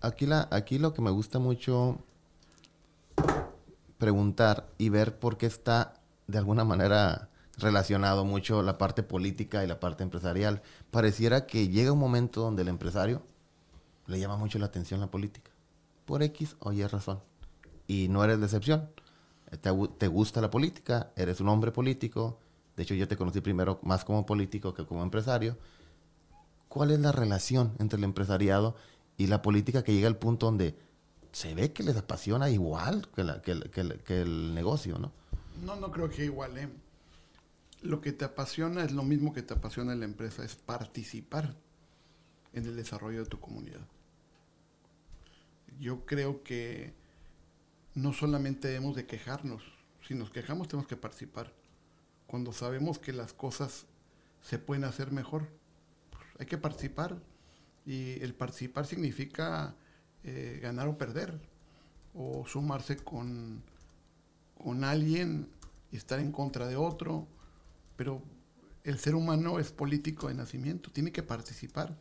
[0.00, 2.02] aquí, la, aquí lo que me gusta mucho
[3.98, 7.28] preguntar y ver por qué está de alguna manera
[7.60, 10.62] relacionado mucho la parte política y la parte empresarial.
[10.90, 13.22] Pareciera que llega un momento donde el empresario
[14.06, 15.50] le llama mucho la atención la política,
[16.04, 17.20] por X o Y razón.
[17.86, 18.88] Y no eres de excepción.
[19.60, 22.38] Te, te gusta la política, eres un hombre político.
[22.76, 25.56] De hecho, yo te conocí primero más como político que como empresario.
[26.68, 28.76] ¿Cuál es la relación entre el empresariado
[29.16, 30.76] y la política que llega al punto donde
[31.32, 33.58] se ve que les apasiona igual que, la- que
[34.04, 35.12] que el- negocio, ¿no?
[35.64, 36.52] No, no creo que igual.
[37.82, 41.56] Lo que te apasiona es lo mismo que te apasiona en la empresa, es participar
[42.52, 43.86] en el desarrollo de tu comunidad.
[45.78, 46.92] Yo creo que
[47.94, 49.62] no solamente debemos de quejarnos,
[50.06, 51.52] si nos quejamos tenemos que participar.
[52.26, 53.86] Cuando sabemos que las cosas
[54.40, 55.48] se pueden hacer mejor,
[56.10, 57.18] pues hay que participar.
[57.86, 59.74] Y el participar significa
[60.22, 61.40] eh, ganar o perder,
[62.14, 63.62] o sumarse con,
[64.62, 65.48] con alguien
[65.90, 67.26] y estar en contra de otro,
[68.00, 68.22] pero
[68.82, 71.98] el ser humano es político de nacimiento, tiene que participar.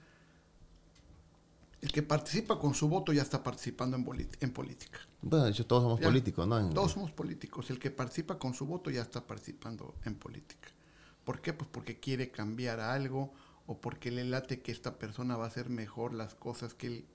[1.81, 4.97] El que participa con su voto ya está participando en, en política.
[5.21, 6.05] Bueno, de hecho, todos somos Ya.
[6.07, 6.57] políticos, ¿no?
[6.57, 7.69] En- Todos somos políticos.
[7.69, 10.69] El que participa con su voto ya está participando en política.
[11.25, 11.51] ¿Por qué?
[11.51, 13.33] Pues porque quiere cambiar algo
[13.67, 17.05] o porque le late que esta persona va a hacer mejor las cosas que él,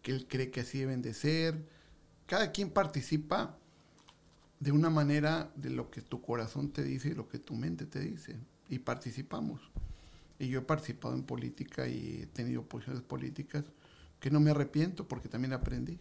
[0.00, 1.68] que él cree que así deben de ser.
[2.24, 3.58] Cada quien participa
[4.60, 7.86] de una manera de lo que tu corazón te dice y lo que tu mente
[7.86, 8.36] te dice.
[8.68, 9.60] Y participamos.
[10.38, 13.64] Y yo he participado en política y he tenido posiciones políticas
[14.20, 15.98] que no me arrepiento porque también aprendí.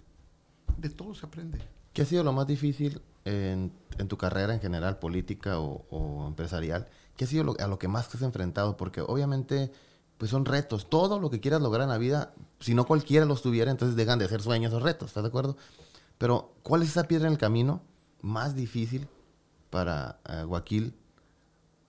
[0.78, 1.60] De todo se aprende.
[1.94, 6.88] ¿Qué ha sido lo más difícil en, en tu carrera en general, política o, empresarial?
[7.16, 8.76] ¿Qué ha sido lo- a lo que más te has enfrentado?
[8.76, 9.72] Porque obviamente,
[10.18, 10.90] pues son retos.
[10.90, 14.20] Todo lo que quieras lograr en la vida, si no cualquiera los tuviera, entonces dejan
[14.20, 15.56] de ser sueños o retos, ¿estás de acuerdo?
[16.18, 17.82] Pero, ¿cuál es esa piedra en el camino
[18.26, 19.08] más difícil
[19.70, 20.96] para Guaquil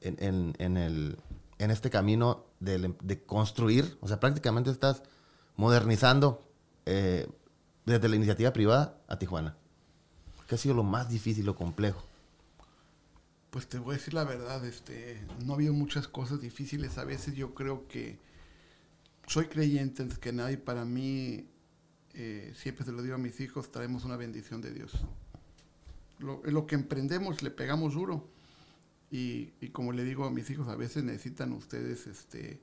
[0.02, 1.18] en, el,
[1.58, 3.96] en este camino de, construir?
[4.02, 5.02] O sea, prácticamente estás
[5.56, 6.46] modernizando
[6.84, 7.26] eh,
[7.86, 9.56] desde la iniciativa privada a Tijuana.
[10.46, 12.04] ¿Qué ha sido lo más difícil o complejo?
[13.50, 16.98] Pues te voy a decir la verdad, este, no ha habido muchas cosas difíciles.
[16.98, 18.18] A veces yo creo que
[19.26, 20.58] soy creyente antes que nadie.
[20.58, 21.48] Para mí,
[22.12, 24.92] eh, siempre se lo digo a mis hijos, traemos una bendición de Dios.
[26.18, 28.28] Lo, lo que emprendemos le pegamos duro.
[29.10, 32.60] Y, y como le digo a mis hijos, a veces necesitan ustedes, este,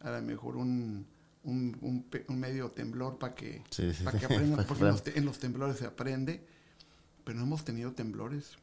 [0.00, 1.06] a lo mejor un,
[1.44, 4.18] un, un pe- un medio temblor para que, Sí, sí, pa' sí.
[4.18, 6.44] que aprendan, porque que en los, te- en los temblores se aprende,
[7.24, 8.56] pero no hemos tenido temblores.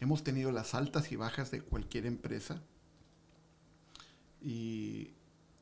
[0.00, 2.62] Hemos tenido las altas y bajas de cualquier empresa.
[4.42, 5.10] Y,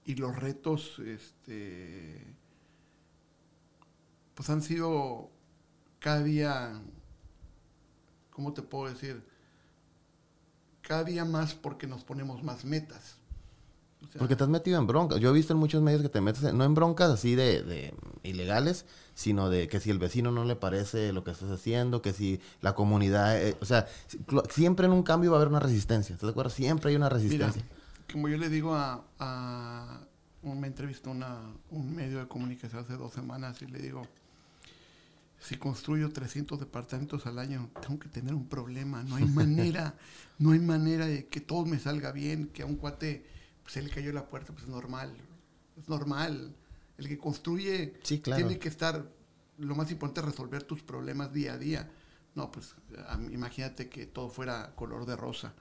[0.04, 2.24] y los retos, este,
[4.34, 5.30] pues han sido
[5.98, 6.80] cada día,
[8.38, 9.20] ¿cómo te puedo decir?
[10.80, 13.16] Cada día más porque nos ponemos más metas.
[14.00, 15.18] O sea, Porque te has metido en broncas.
[15.18, 17.64] Yo he visto en muchos medios que te metes, en- no en broncas así de,
[17.64, 18.84] de ilegales,
[19.16, 22.40] sino de que si el vecino no le parece lo que estás haciendo, que si
[22.60, 23.88] la comunidad, eh, o sea,
[24.50, 26.14] siempre en un cambio va a haber una resistencia.
[26.14, 26.50] ¿Estás de acuerdo?
[26.50, 27.62] Siempre hay una Mira, resistencia.
[28.12, 30.00] como yo le digo a, a
[30.44, 34.06] un- me entrevistó una, un medio de comunicación hace dos semanas y le digo,
[35.40, 39.02] si construyo 300 departamentos al año, tengo que tener un problema.
[39.04, 39.94] No hay manera,
[40.38, 43.24] no hay manera de que todo me salga bien, que a un cuate
[43.62, 45.14] pues, se le cayó la puerta, pues es normal.
[45.76, 46.54] Es normal.
[46.96, 48.44] El que construye Sí, claro.
[48.44, 49.08] tiene que estar,
[49.58, 51.90] lo más importante es resolver tus problemas día a día.
[52.34, 52.74] No, pues
[53.30, 55.54] imagínate que todo fuera color de rosa.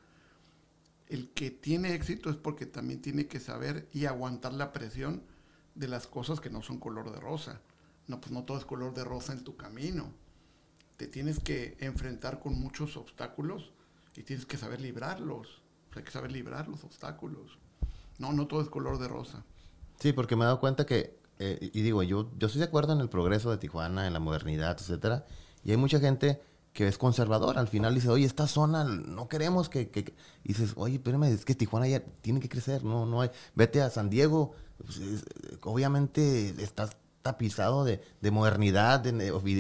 [1.08, 5.22] El que tiene éxito es porque también tiene que saber y aguantar la presión
[5.76, 7.62] de las cosas que no son color de rosa.
[8.08, 10.12] No, pues no todo es color de rosa en tu camino.
[10.98, 13.72] Te tienes que enfrentar con muchos obstáculos
[14.16, 15.48] y tienes que saber librarlos.
[15.92, 17.58] Sea, hay que saber librar los obstáculos.
[18.18, 19.44] No, no todo es color de rosa.
[20.00, 22.94] Sí, porque me he dado cuenta que, eh, y digo, yo, yo estoy de acuerdo
[22.94, 25.26] en el progreso de Tijuana, en la modernidad, etcétera,
[25.64, 26.42] y hay mucha gente
[26.74, 27.60] que es conservadora.
[27.60, 30.14] Al final dice, oye, esta zona no queremos que, que- que-".
[30.44, 33.32] Y dices, oye, espérame, es que Tijuana ya tiene que crecer, no, no hay.
[33.56, 35.26] Vete a San Diego, pues, es-
[35.64, 36.92] obviamente estás
[37.28, 39.12] tapizado de, de modernidad, de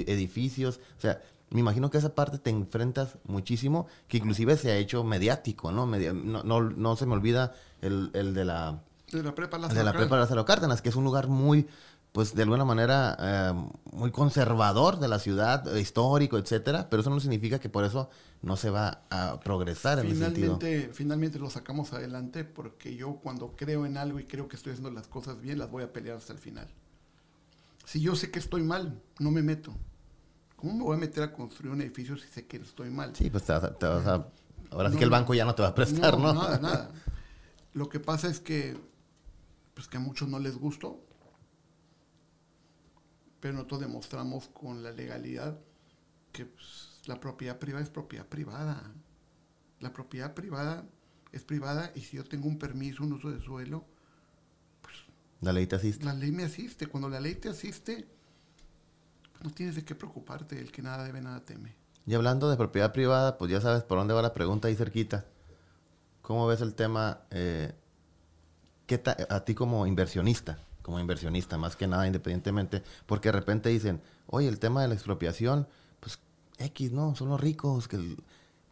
[0.08, 4.78] edificios, o sea, me imagino que esa parte te enfrentas muchísimo, que inclusive se ha
[4.78, 5.86] hecho mediático, ¿no?
[5.86, 9.84] No, no, no se me olvida el, el de la De la prepa de Lázaro
[9.84, 10.08] la Cárdenas.
[10.08, 11.68] Prepa Lázaro Cárdenas, que es un lugar muy,
[12.12, 13.54] pues de alguna manera, eh,
[13.94, 18.10] muy conservador de la ciudad, histórico, etcétera, pero eso no significa que por eso
[18.42, 20.58] no se va a progresar en ese sentido.
[20.60, 24.74] Finalmente, finalmente lo sacamos adelante porque yo cuando creo en algo y creo que estoy
[24.74, 26.68] haciendo las cosas bien, las voy a pelear hasta el final.
[27.88, 29.74] Si yo sé que estoy mal, no me meto.
[30.58, 33.16] ¿Cómo me voy a meter a construir un edificio si sé que estoy mal?
[33.16, 34.28] Sí, pues te vas a- te vas a-
[34.72, 35.16] ahora sí No, que el no.
[35.16, 36.34] banco ya no te va a prestar, ¿no?
[36.34, 36.92] Nada, nada.
[37.74, 38.78] Lo que pasa es que,
[39.74, 41.00] pues que a muchos no les gustó,
[43.40, 45.58] pero nosotros demostramos con la legalidad
[46.34, 48.92] que pues, la propiedad privada es propiedad privada.
[49.80, 50.84] La propiedad privada
[51.32, 53.86] es privada y si yo tengo un permiso, un uso de suelo,
[55.42, 56.04] La ley te asiste.
[56.06, 56.88] la ley me asiste.
[56.88, 58.08] Cuando la ley te asiste,
[59.44, 60.60] no tienes de qué preocuparte.
[60.60, 61.76] El que nada debe, nada teme.
[62.06, 65.26] Y hablando de propiedad privada, pues ya sabes por dónde va la pregunta ahí cerquita.
[66.22, 67.22] ¿Cómo ves el tema?
[67.32, 67.74] eh,
[68.88, 74.02] ¿qué a ti como inversionista, como inversionista, más que nada independientemente, porque de repente dicen,
[74.28, 75.68] oye, el tema de la expropiación,
[76.00, 76.20] pues
[76.58, 77.14] X, ¿no?
[77.16, 78.18] Son los ricos, que el-".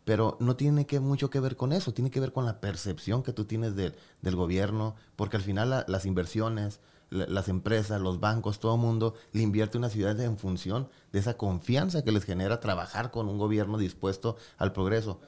[0.05, 3.23] Pero no tiene que mucho que ver con eso, tiene que ver con la percepción
[3.23, 3.95] que tú tienes del,
[4.35, 9.15] gobierno, porque al final la- las inversiones, la- las empresas, los bancos, todo el mundo
[9.33, 13.37] le invierte una ciudad en función de esa confianza que les genera trabajar con un
[13.37, 15.19] gobierno dispuesto al progreso.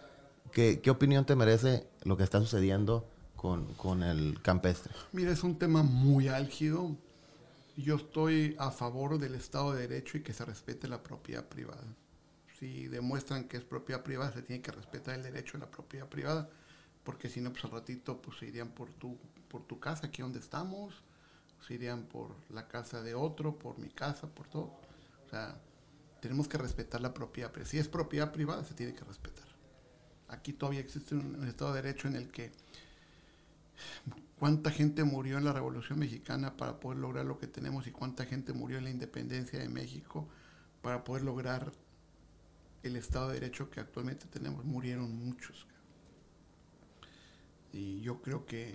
[0.52, 4.94] ¿Qué, qué opinión te merece lo que está sucediendo con, con el campestre?
[5.12, 6.96] Mira, es un tema muy álgido.
[7.76, 11.84] Yo estoy a favor del Estado de Derecho y que se respete la propiedad privada.
[12.60, 16.08] Si demuestran que es propiedad privada, se tiene que respetar el derecho a la propiedad
[16.08, 16.50] privada,
[17.04, 19.18] porque si no, pues al ratito pues, se irían por tu,
[19.48, 21.04] por tu casa, aquí donde estamos,
[21.66, 24.74] se irían por la casa de otro, por mi casa, por todo.
[25.26, 25.60] O sea,
[26.20, 27.52] tenemos que respetar la propiedad.
[27.64, 29.46] Si es propiedad privada, se tiene que respetar.
[30.28, 32.52] Aquí todavía existe un Estado de Derecho en el que
[34.40, 38.26] cuánta gente murió en la Revolución Mexicana para poder lograr lo que tenemos y cuánta
[38.26, 40.28] gente murió en la independencia de México
[40.82, 41.72] para poder lograr
[42.88, 44.66] el Estado de Derecho que actualmente tenemos.
[44.66, 45.66] Murieron muchos.
[47.74, 48.70] Y yo creo que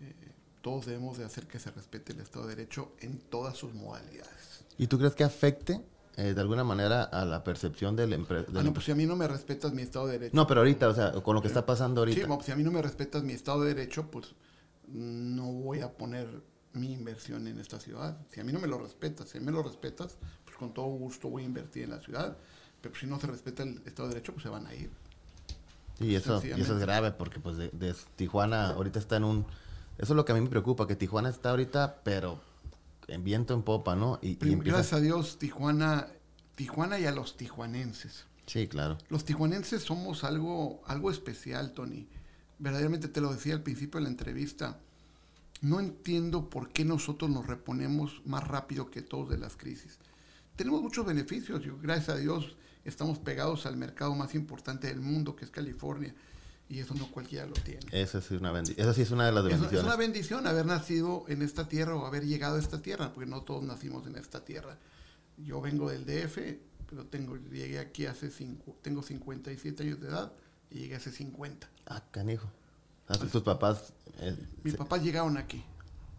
[0.00, 0.14] eh,
[0.60, 4.64] todos debemos de hacer que se respete el Estado de Derecho en todas sus modalidades.
[4.78, 5.80] ¿Y tú crees que afecte
[6.16, 8.46] eh, de alguna manera a la percepción del empresa?
[8.54, 10.36] Ah, no, pues si a mí no me respetas mi Estado de Derecho.
[10.36, 12.26] No, pero ahorita, o sea, con lo que está pasando Sí, ahorita.
[12.26, 14.34] bueno, si a mí no me respetas mi Estado de Derecho, pues
[14.88, 16.28] no voy a poner
[16.72, 18.18] mi inversión en esta ciudad.
[18.30, 20.72] Si a mí no me lo respetas, si a mí me lo respetas, pues con
[20.74, 22.36] todo gusto voy a invertir en la ciudad.
[22.82, 24.90] Pero si no se respeta el Estado de Derecho, pues se van a ir.
[26.00, 29.40] Y eso, y eso es grave porque pues de, de Tijuana ahorita está en un...
[29.98, 32.40] Eso es lo que a mí me preocupa, que Tijuana está ahorita, pero
[33.06, 34.18] en viento en popa, ¿no?
[34.22, 36.06] Y, y Prim- empieza- Gracias a Dios, Tijuana,
[36.56, 38.24] Tijuana y a los tijuanenses.
[38.46, 38.96] Sí, claro.
[39.10, 42.06] Los tijuanenses somos algo, algo especial, Tony.
[42.58, 44.78] Verdaderamente te lo decía al principio de la entrevista.
[45.60, 49.98] No entiendo por qué nosotros nos reponemos más rápido que todos de las crisis.
[50.56, 51.62] Tenemos muchos beneficios.
[51.62, 56.14] Yo, gracias a Dios, estamos pegados al mercado más importante del mundo, que es California.
[56.68, 57.80] Y eso no cualquiera lo tiene.
[57.90, 59.84] Esa sí es una Esa sí es una de las Es, es bendiciones.
[59.86, 63.42] una bendición haber nacido en esta tierra o haber llegado a esta tierra, porque no
[63.42, 64.78] todos nacimos en esta tierra.
[65.36, 66.38] Yo vengo del DF,
[66.88, 70.32] pero tengo, llegué aquí hace cinco, tengo 57 años de edad
[70.70, 71.68] y llegué hace 50.
[71.86, 72.48] Ah, canijo.
[73.08, 73.92] Sea, tus papás...
[74.20, 75.64] eh, Mis se- papás llegaron aquí.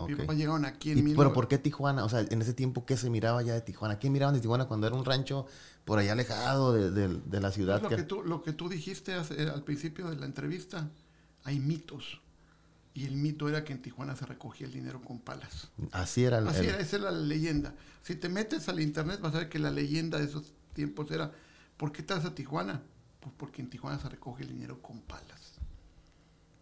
[0.04, 0.10] Ok.
[0.10, 2.04] Mis papás llegaron aquí en ¿Y, mil pero nove- por qué Tijuana?
[2.06, 3.99] O sea, en ese tiempo, ¿qué se miraba ya de Tijuana?
[3.99, 5.45] ¿Qué miraban de Tijuana cuando era un rancho
[5.86, 7.82] por allá alejado de, de- de la ciudad?
[7.82, 10.89] Lo que- que, tú, lo que tú dijiste hace- al principio de la entrevista,
[11.43, 12.22] hay mitos.
[12.93, 15.70] Y el mito era que en Tijuana se recogía el dinero con palas.
[15.93, 16.47] Así era el...
[16.49, 17.74] Así el- era, esa era la leyenda.
[18.04, 21.32] Si te metes al internet vas a ver que la leyenda de esos tiempos era,
[21.78, 22.82] ¿por qué estás a Tijuana?
[23.22, 25.54] Pues porque en Tijuana se recoge el dinero con palas.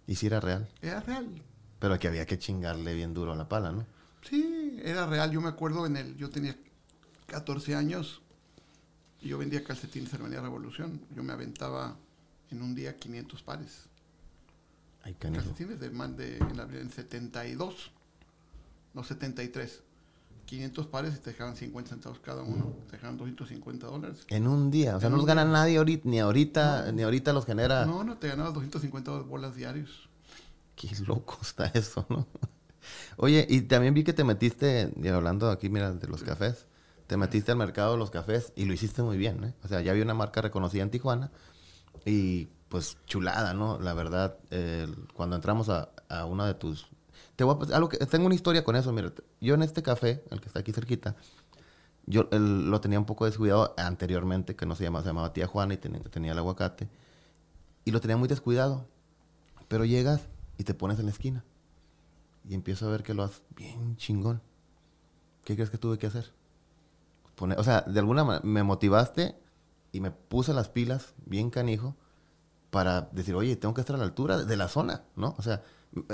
[0.06, 0.68] Y sí era real.
[0.82, 1.42] Era real.
[1.80, 3.86] Pero que había que chingarle bien duro a la pala, ¿no?
[4.22, 5.32] Sí, era real.
[5.32, 6.56] Yo me acuerdo en el, yo tenía
[7.28, 8.22] 14 años
[9.22, 11.00] y yo vendía calcetines en Avenida Revolución.
[11.16, 11.96] Yo me aventaba
[12.52, 13.84] en un día 500 pares.
[15.04, 15.14] Ay.
[15.14, 17.92] Calcetines de, man- de en, la, en 72,
[18.94, 19.84] no 73.
[20.46, 22.74] 500 pares y te dejaban 50 centavos cada uno.
[22.88, 24.26] Te dejaban 250 dólares.
[24.30, 24.96] En un día.
[24.98, 25.54] O sea, En no los gana día.
[25.54, 27.86] nadie ahorita, ni ahorita, ni ahorita los genera.
[27.86, 30.09] No, no, te ganabas 250 bolas diarios.
[30.80, 32.26] Qué loco está eso, ¿no?
[33.18, 36.68] Oye, y también vi que te metiste, hablando aquí, mira, de los cafés,
[37.06, 39.54] te metiste al mercado de los cafés y lo hiciste muy bien, ¿eh?
[39.64, 41.32] O sea, ya había una marca reconocida en Tijuana
[42.06, 43.80] y pues chulada, ¿no?
[43.80, 45.90] La verdad, el- cuando entramos a,
[46.26, 46.88] una de tus...
[47.36, 47.46] Que,
[48.08, 49.12] tengo una historia con eso, mira,
[49.42, 51.16] yo en este café, el que está aquí cerquita,
[52.06, 55.74] yo lo tenía un poco descuidado anteriormente, que no se llamaba, se llamaba Tía Juana
[55.76, 56.90] y tenía el aguacate,
[57.86, 58.88] y lo tenía muy descuidado.
[59.68, 60.22] Pero llegas
[60.60, 61.44] y te pones en la esquina.
[62.48, 64.42] Y empiezo a ver que lo haces bien chingón.
[65.46, 66.32] ¿Qué crees que tuve que hacer?
[67.36, 69.36] Poner- o sea, de alguna manera me motivaste
[69.94, 71.96] y me puse las pilas bien canijo
[72.70, 75.34] para decir, oye, tengo que estar a la altura de la zona, ¿no?
[75.38, 75.64] O sea,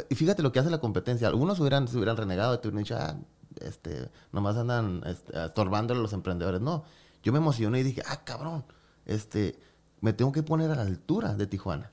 [0.10, 1.28] y fíjate lo que hace la competencia.
[1.28, 3.16] Algunos hubieran, se hubieran renegado y te hubieran dicho, ah,
[3.62, 6.62] este, nomás andan este, estorbándole a los emprendedores.
[6.62, 6.84] No,
[7.24, 8.64] yo me emocioné y dije, ah, cabrón,
[9.06, 9.58] este,
[10.02, 11.92] me tengo que poner a la altura de Tijuana.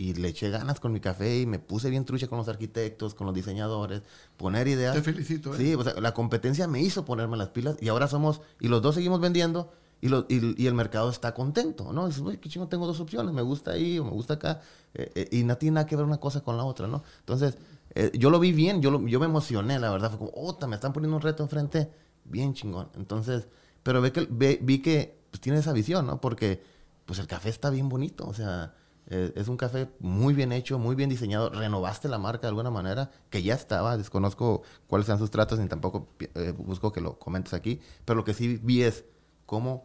[0.00, 3.14] Y le eché ganas con mi café y me puse bien trucha con los arquitectos,
[3.14, 4.00] con los diseñadores,
[4.38, 4.94] poner ideas.
[4.96, 5.58] Te felicito, ¿eh?
[5.58, 8.80] Sí, o sea, la competencia me hizo ponerme las pilas y ahora somos, y los
[8.80, 9.70] dos seguimos vendiendo
[10.00, 12.06] y, lo- y, y el mercado está contento, ¿no?
[12.06, 14.62] Dices, uy, qué chingo, tengo dos opciones, me gusta ahí o me gusta acá,
[14.94, 17.02] eh, eh, y no tiene nada que ver una cosa con la otra, ¿no?
[17.18, 17.58] Entonces,
[17.94, 20.66] eh, yo lo vi bien, yo, lo- yo me emocioné, la verdad, fue como, ota,
[20.66, 21.90] me están poniendo un reto enfrente,
[22.24, 22.88] bien chingón.
[22.96, 23.48] Entonces,
[23.82, 26.22] pero ve que, ve- vi que pues, tiene esa visión, ¿no?
[26.22, 26.62] Porque,
[27.04, 28.72] pues el café está bien bonito, o sea,
[29.10, 31.50] eh, es un café muy bien hecho, muy bien diseñado.
[31.50, 33.96] Renovaste la marca de alguna manera, que ya estaba.
[33.96, 37.80] Desconozco cuáles sean sus tratos, ni tampoco eh, busco que lo comentes aquí.
[38.04, 39.04] Pero lo que sí vi es
[39.46, 39.84] cómo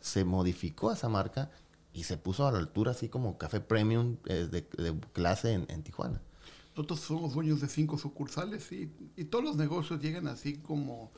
[0.00, 1.50] se modificó esa marca
[1.94, 5.82] y se puso a la altura, así como café premium eh, de, clase en, en
[5.82, 6.20] Tijuana.
[6.76, 11.10] Nosotros somos dueños de cinco sucursales y, y todos los negocios llegan así como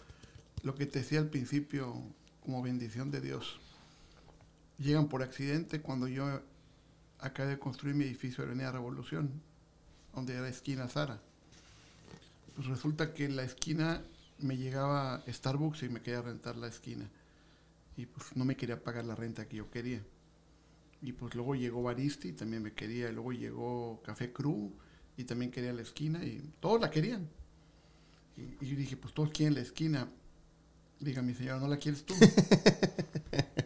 [0.62, 2.00] lo que te decía al principio,
[2.44, 3.58] como bendición de Dios.
[4.78, 6.40] Llegan por accidente cuando yo
[7.20, 9.30] acabé de construir mi edificio de Avenida Revolución,
[10.14, 11.20] donde era esquina Sara.
[12.54, 14.02] Pues resulta que en la esquina
[14.38, 17.08] me llegaba Starbucks y me quería rentar la esquina.
[17.96, 20.02] Y pues no me quería pagar la renta que yo quería.
[21.02, 23.10] Y pues luego llegó Baristi, también me quería.
[23.10, 24.72] Y luego llegó Café Cru,
[25.16, 26.24] y también quería la esquina.
[26.24, 27.28] Y todos la querían.
[28.36, 30.08] Y, y dije, pues todos quieren la esquina.
[30.98, 32.14] Diga, mi señora, ¿no la quieres tú?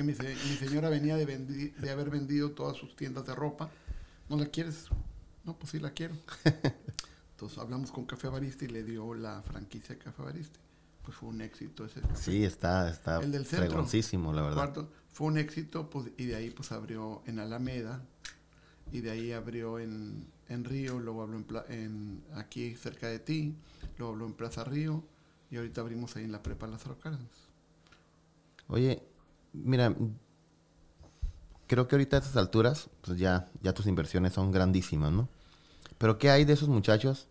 [0.00, 3.34] Porque mi, se- mi señora venía de, vendi- de haber vendido todas sus tiendas de
[3.34, 3.70] ropa.
[4.28, 4.86] ¿No la quieres?
[5.44, 6.14] No, pues sí la quiero.
[7.32, 10.58] Entonces hablamos con Café Barista y le dio la franquicia Café Barista.
[11.02, 12.16] Pues fue un éxito ese café.
[12.16, 13.66] Sí, está, está El del centro.
[14.32, 14.56] la verdad.
[14.56, 18.02] Cuarto, fue un éxito pues, y de ahí pues abrió en Alameda
[18.92, 21.38] y de ahí abrió en, en Río, luego abrió
[21.68, 23.54] en, en aquí cerca de ti,
[23.98, 25.02] luego abrió en Plaza Río
[25.50, 27.48] y ahorita abrimos ahí en la Prepa Lázaro Cárdenas.
[28.68, 29.02] Oye,
[29.52, 29.94] mira,
[31.66, 35.28] creo que ahorita a estas alturas, pues ya, ya tus inversiones son grandísimas, ¿no?
[35.98, 37.26] Pero ¿qué hay de esos muchachos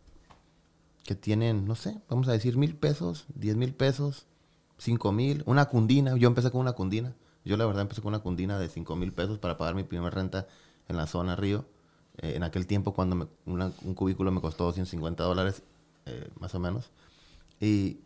[1.03, 4.25] que tienen, no sé, vamos a decir mil pesos, diez mil pesos,
[4.77, 6.15] cinco mil, una cundina?
[6.17, 7.15] Yo empecé con una cundina.
[7.45, 10.09] Yo la verdad empecé con una cundina de cinco mil pesos para pagar mi primera
[10.11, 10.47] renta
[10.87, 11.65] en la zona Río.
[12.17, 15.63] Eh, en aquel tiempo cuando me- una- un cubículo me costó 150 dólares,
[16.05, 16.91] eh, más o menos.
[17.59, 17.99] Y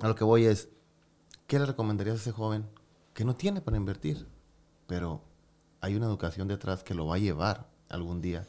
[0.00, 0.68] a lo que voy es,
[1.46, 2.64] ¿qué le recomendarías a ese joven
[3.18, 4.28] que no tiene para invertir?
[4.86, 5.24] Pero
[5.80, 8.46] hay una educación detrás que lo va a llevar algún día.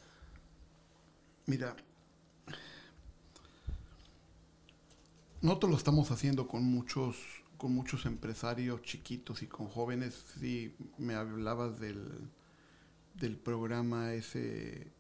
[1.48, 1.76] Mira,
[5.42, 7.18] nosotros lo estamos haciendo con muchos,
[7.58, 10.24] con muchos empresarios chiquitos y con jóvenes.
[10.40, 12.30] Sí, me hablabas del,
[13.16, 14.92] del programa ese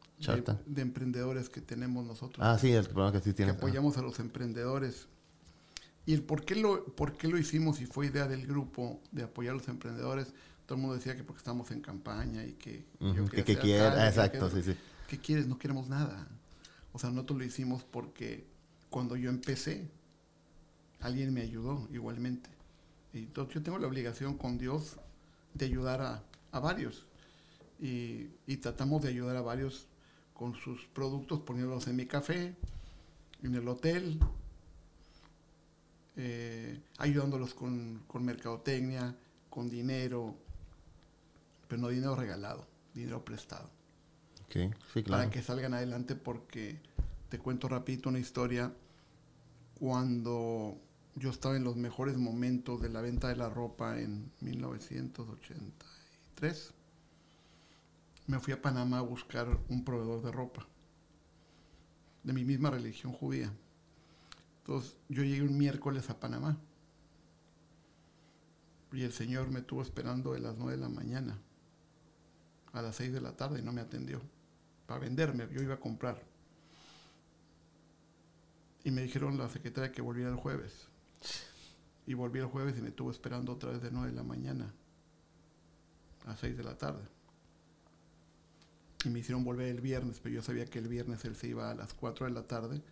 [0.65, 2.43] de, emprendedores que tenemos nosotros.
[2.43, 3.51] Ah, sí, el programa que sí que tiene.
[3.51, 5.07] apoyamos a los emprendedores.
[6.05, 9.23] Y el por qué, lo, por qué lo hicimos y fue idea del grupo de
[9.23, 10.33] apoyar a los emprendedores,
[10.65, 12.85] todo el mundo decía que porque estamos en campaña y que...
[12.99, 14.75] Ujú, yo que, que quiera, exacto, sí, sí.
[15.07, 15.47] ¿Qué quieres?
[15.47, 16.27] No queremos nada.
[16.93, 18.45] O sea, nosotros lo hicimos porque
[18.89, 19.89] cuando yo empecé,
[20.99, 22.49] alguien me ayudó igualmente.
[23.13, 24.97] Y entonces yo tengo la obligación con Dios
[25.53, 27.05] de ayudar a, a varios.
[27.79, 29.87] Y, y tratamos de ayudar a varios
[30.33, 32.55] con sus productos, poniéndolos en mi café,
[33.43, 34.19] en el hotel,
[36.19, 39.15] eh, ayudándolos con, con mercadotecnia,
[39.49, 40.35] con dinero,
[41.67, 43.69] pero no dinero regalado, dinero prestado
[44.45, 44.55] Ok,
[44.93, 45.23] sí, claro.
[45.23, 46.79] para que salgan adelante porque
[47.29, 48.73] te cuento rapidito una historia.
[49.75, 50.77] cuando
[51.15, 56.73] yo estaba en los mejores momentos de la venta de la ropa en 1983.
[58.27, 60.67] Me fui a Panamá a buscar un proveedor de ropa
[62.23, 63.51] de mi misma religión judía.
[64.69, 66.55] Entonces yo llegué un miércoles a Panamá
[68.91, 71.39] y el Señor me estuvo esperando de las 9 de la mañana
[72.73, 74.21] a las 6 de la tarde y no me atendió
[74.85, 76.21] para venderme, yo iba a comprar.
[78.83, 80.87] Y me dijeron la secretaria que volviera el jueves.
[82.05, 84.71] Y volví el jueves y me estuvo esperando otra vez de 9 de la mañana
[86.27, 87.07] a 6 de la tarde.
[89.03, 91.71] Y me hicieron volver el viernes, pero yo sabía que el viernes él se iba
[91.71, 92.83] a las 4 de la tarde.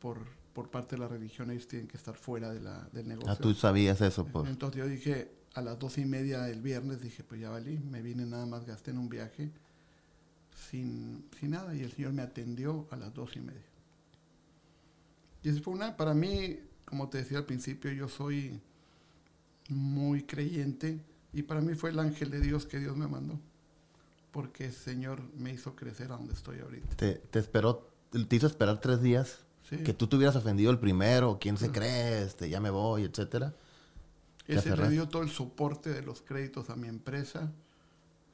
[0.00, 3.32] Por, por parte de la religión ellos tienen que estar fuera de la, del negocio.
[3.32, 4.46] Ah, tú sabías eso, pues.
[4.46, 8.02] Entonces yo dije, a las dos y media del viernes, dije, pues ya valí, me
[8.02, 9.50] vine nada más, gasté en un viaje
[10.68, 11.74] sin, sin nada.
[11.74, 13.64] Y el Señor me atendió a las dos y media.
[15.42, 18.60] Y eso fue una, para mí, como te decía al principio, yo soy
[19.70, 21.00] muy creyente
[21.32, 23.40] y para mí fue el ángel de Dios que Dios me mandó.
[24.30, 26.96] Porque el Señor me hizo crecer a donde estoy ahorita.
[26.96, 29.46] Te, te esperó, te hizo esperar tres días.
[29.68, 29.78] Sí.
[29.78, 33.54] Que tú te hubieras ofendido el primero, quién se cree, este, ya me voy, etcétera.
[34.46, 37.52] Te Ese le dio todo el soporte de los créditos a mi empresa.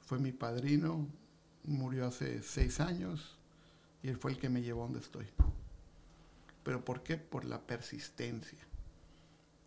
[0.06, 1.06] Fue mi padrino.
[1.64, 3.36] Murió hace seis años.
[4.02, 5.26] Y él fue el que me llevó a donde estoy.
[6.62, 7.16] ¿Pero por qué?
[7.18, 8.58] Por la persistencia.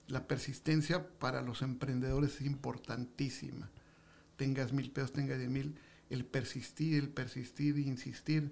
[0.08, 3.70] La persistencia para los emprendedores es importantísima.
[4.38, 5.78] Tengas mil pesos, tengas diez mil.
[6.10, 8.52] El persistir, el persistir insistir.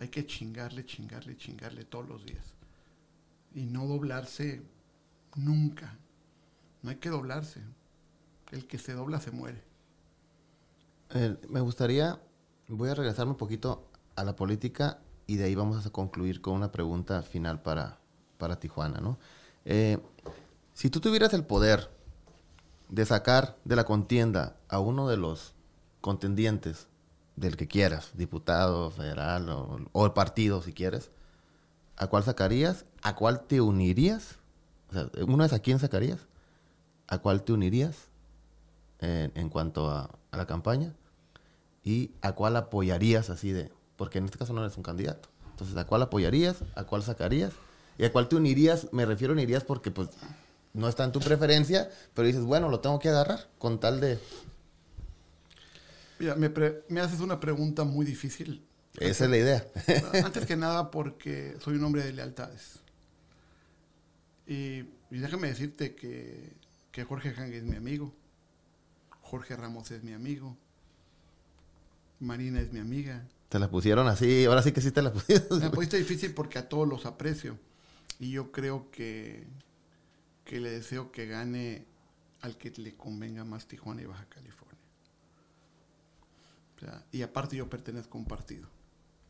[0.00, 2.54] Hay que chingarle, chingarle, chingarle todos los días.
[3.54, 4.62] Y no doblarse
[5.36, 5.94] nunca.
[6.80, 7.60] No hay que doblarse.
[8.50, 9.62] El que se dobla se muere.
[11.50, 12.18] Me gustaría,
[12.66, 16.54] voy a regresarme un poquito a la política y de ahí vamos a concluir con
[16.54, 17.98] una pregunta final para,
[18.38, 19.18] para Tijuana, ¿no?
[19.66, 19.98] Eh,
[20.72, 21.90] si tú tuvieras el poder
[22.88, 25.52] de sacar de la contienda a uno de los
[26.00, 26.88] contendientes,
[27.40, 31.10] del que quieras, diputado, federal o, o el partido si quieres,
[31.96, 32.84] ¿a cuál sacarías?
[33.02, 34.36] ¿A cuál te unirías?
[34.90, 36.20] O sea, una vez a quién sacarías,
[37.08, 37.96] ¿a cuál te unirías
[39.00, 40.94] en, cuanto a, a la campaña?
[41.82, 43.72] ¿Y a cuál apoyarías así de?
[43.96, 45.30] Porque en este caso no eres un candidato.
[45.50, 46.58] Entonces, ¿a cuál apoyarías?
[46.74, 47.52] ¿A cuál sacarías?
[47.96, 48.88] ¿Y a cuál te unirías?
[48.92, 50.10] Me refiero a unirías porque pues
[50.74, 54.18] no está en tu preferencia, pero dices, bueno, lo tengo que agarrar con tal de...
[56.20, 58.64] Mira, me, pre- me haces una pregunta muy difícil.
[58.98, 59.66] Esa es la idea.
[60.22, 62.80] Antes que nada porque soy un hombre de lealtades.
[64.46, 66.52] Y, y déjame decirte que,
[66.92, 68.14] que Jorge Hang es mi amigo.
[69.22, 70.56] Jorge Ramos es mi amigo.
[72.18, 73.26] Marina es mi amiga.
[73.48, 75.58] Te la pusieron así, ahora sí que sí te la pusieron.
[75.58, 77.56] Me pusiste difícil porque a todos los aprecio.
[78.18, 79.46] Y yo creo que,
[80.44, 81.86] que le deseo que gane
[82.42, 84.69] al que le convenga más Tijuana y Baja California.
[86.80, 88.66] O sea, y aparte yo pertenezco a un partido.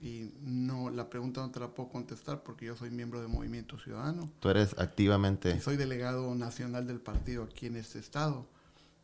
[0.01, 3.79] Y no, la pregunta no te la puedo contestar porque yo soy miembro de Movimiento
[3.79, 4.31] Ciudadano.
[4.39, 5.57] Tú eres activamente...
[5.57, 8.47] Y soy delegado nacional del partido aquí en este estado.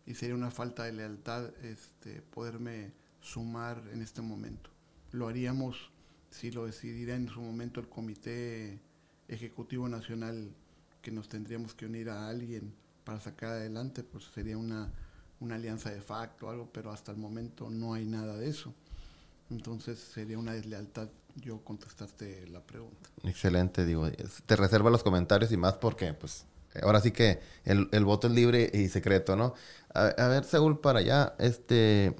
[0.06, 4.70] Y sería una falta de lealtad este, poderme sumar en este momento.
[5.10, 5.90] Lo haríamos
[6.30, 8.80] si lo decidiera en su momento el Comité
[9.26, 10.54] Ejecutivo Nacional
[11.02, 12.74] que nos tendríamos que unir a alguien
[13.04, 14.92] para sacar adelante, pues sería una,
[15.40, 18.72] una alianza de facto o algo, pero hasta el momento no hay nada de eso.
[19.50, 23.10] Entonces sería una deslealtad yo contestarte la pregunta.
[23.22, 24.08] Excelente, digo,
[24.46, 26.46] te reservo los comentarios y más porque, pues,
[26.82, 29.54] ahora sí que el, el voto es libre y secreto, ¿no?
[29.94, 32.16] A, a ver, Saúl, para ya, este,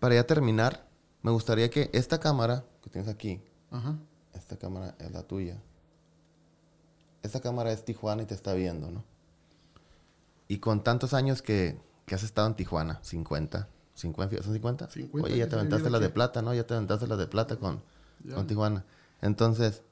[0.00, 0.88] para ya terminar,
[1.22, 3.98] me gustaría que esta cámara que tienes aquí, Ajá.
[4.32, 5.60] esta cámara es la tuya.
[7.22, 9.04] Esta cámara es Tijuana y te está viendo, ¿no?
[10.46, 11.76] Y con tantos años que,
[12.08, 14.90] que has estado en Tijuana, 50, 50, ¿son 50?
[14.90, 16.52] 50 Oye, ya te aventaste las de plata, ¿no?
[16.54, 17.80] Ya te aventaste las de plata con,
[18.24, 18.34] Ya.
[18.34, 18.84] con Tijuana.
[19.22, 19.82] Entonces,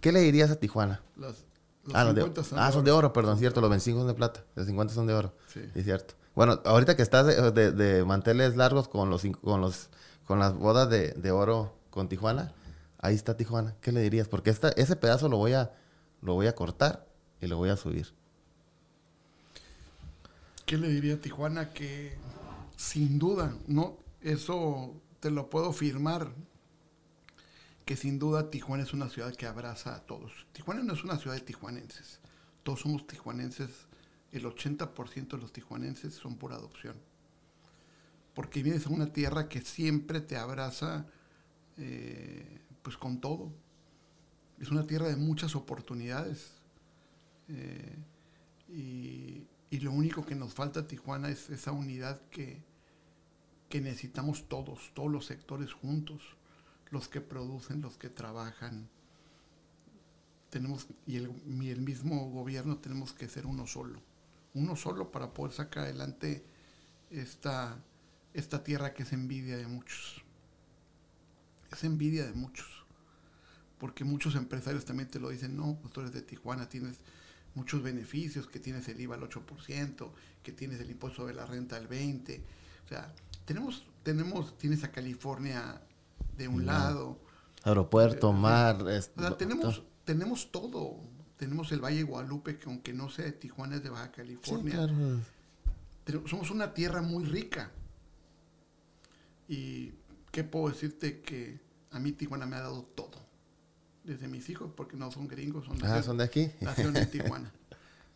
[0.00, 1.00] ¿qué le dirías a Tijuana?
[1.16, 1.44] Las,
[1.84, 3.12] los Ah, los de, 50 son ah, de son de oro.
[3.12, 3.60] perdón, cierto.
[3.60, 4.44] Los 25 son de plata.
[4.54, 5.32] Los 50 son de oro.
[5.52, 5.60] Sí.
[5.74, 6.14] Es cierto.
[6.34, 9.88] Bueno, ahorita que estás de, de- de manteles largos con los con los
[10.26, 12.52] con las bodas de, de oro con Tijuana,
[12.98, 13.74] ahí está Tijuana.
[13.80, 14.28] ¿Qué le dirías?
[14.28, 15.72] Porque esta, ese pedazo lo voy a
[16.22, 17.04] lo voy a cortar
[17.40, 18.14] y lo voy a subir.
[20.72, 21.68] ¿Qué le diría a Tijuana?
[21.68, 22.16] Que
[22.78, 26.32] sin duda, no, eso te lo puedo firmar,
[27.84, 30.32] que sin duda Tijuana es una ciudad que abraza a todos.
[30.54, 32.20] Tijuana no es una ciudad de tijuanenses,
[32.62, 33.68] todos somos tijuanenses,
[34.30, 36.96] el 80% de los tijuanenses son por adopción,
[38.32, 41.04] porque vienes a una tierra que siempre te abraza
[41.76, 43.52] eh, pues con todo.
[44.58, 46.52] es una tierra de muchas oportunidades.
[47.48, 47.94] Eh,
[48.70, 52.62] y, y lo único que nos falta a Tijuana es esa unidad que,
[53.70, 56.20] que necesitamos todos, todos los sectores juntos,
[56.90, 58.90] los que producen, los que trabajan.
[60.50, 64.02] Tenemos, y el, mismo gobierno tenemos que ser uno solo,
[64.52, 66.44] uno solo para poder sacar adelante
[67.08, 67.82] esta,
[68.34, 70.22] esta tierra que es envidia de muchos.
[71.70, 72.84] Es envidia de muchos.
[73.78, 76.98] Porque muchos empresarios también te lo dicen, no, pues tú eres de Tijuana, tienes
[77.54, 80.10] muchos beneficios, que tienes el IVA al 8%,
[80.42, 82.40] que tienes el impuesto de la renta al 20%.
[82.84, 83.12] O sea,
[83.44, 85.80] tenemos, tenemos, tienes a California
[86.36, 87.18] de un lado.
[87.64, 88.88] Aeropuerto, Eh, mar.
[88.88, 91.00] es- O sea, tenemos, tenemos todo.
[91.36, 94.12] Tenemos el Valle de Guadalupe, que aunque no sea de Tijuana, es de Baja Sí,
[94.16, 94.72] California.
[94.74, 94.94] claro.
[96.04, 97.70] Pero somos una tierra muy rica.
[99.48, 99.92] Y
[100.30, 103.21] qué puedo decirte que a mí Tijuana me ha dado todo.
[104.04, 106.50] Desde mis hijos, porque no son gringos, son, Ah, son de aquí.
[106.60, 107.52] nacieron en Tijuana.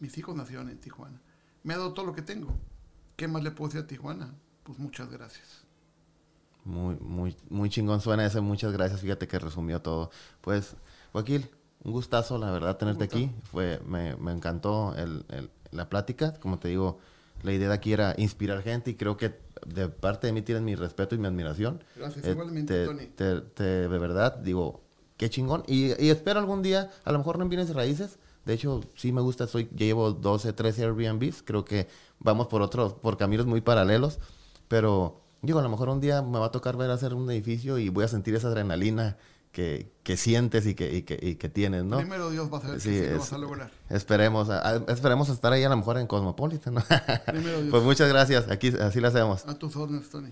[0.00, 1.20] Mis hijos nacieron en Tijuana.
[1.62, 2.48] Me ha dado todo lo que tengo.
[3.16, 4.34] ¿Qué más le puedo decir a Tijuana?
[4.64, 5.62] Pues muchas gracias.
[6.64, 8.40] Muy, muy, muy chingón suena ese.
[8.40, 9.00] Muchas gracias.
[9.00, 10.10] Fíjate que resumió todo.
[10.40, 10.74] Pues,
[11.12, 11.48] Joaquín,
[11.84, 13.30] un gustazo, la verdad, tenerte aquí.
[13.44, 16.32] Fue, me, me encantó el- el- la plática.
[16.40, 16.98] Como te digo,
[17.42, 20.62] la idea de aquí era inspirar gente y creo que de parte de mí tienes
[20.64, 21.82] mi respeto y mi admiración.
[21.94, 23.06] Gracias, Eh, igualmente, te- Tony.
[23.06, 24.82] te- te- de verdad, digo,
[25.16, 25.62] qué chingón.
[25.66, 28.18] Y, y espero algún día, a lo mejor no en bienes raíces.
[28.44, 31.42] De hecho, sí me gusta, soy, llevo 12, 13 Airbnbs.
[31.42, 31.88] Creo que
[32.20, 34.18] vamos por otros, por caminos muy paralelos.
[34.68, 37.78] Pero, digo, a lo mejor un día me va a tocar ver hacer un edificio
[37.78, 39.16] y voy a sentir esa adrenalina
[39.52, 41.96] que, que sientes y que, y que, y que tienes, ¿no?
[41.96, 43.70] Primero Dios va a saber Sí, que sí lo es- vas a lograr.
[43.88, 46.82] Esperemos, a- a- esperemos estar ahí a lo mejor en Cosmopolitan, ¿no?
[47.26, 47.70] Primero Dios.
[47.70, 49.46] pues muchas gracias, aquí así lo hacemos.
[49.46, 50.30] A tus órdenes, Tony.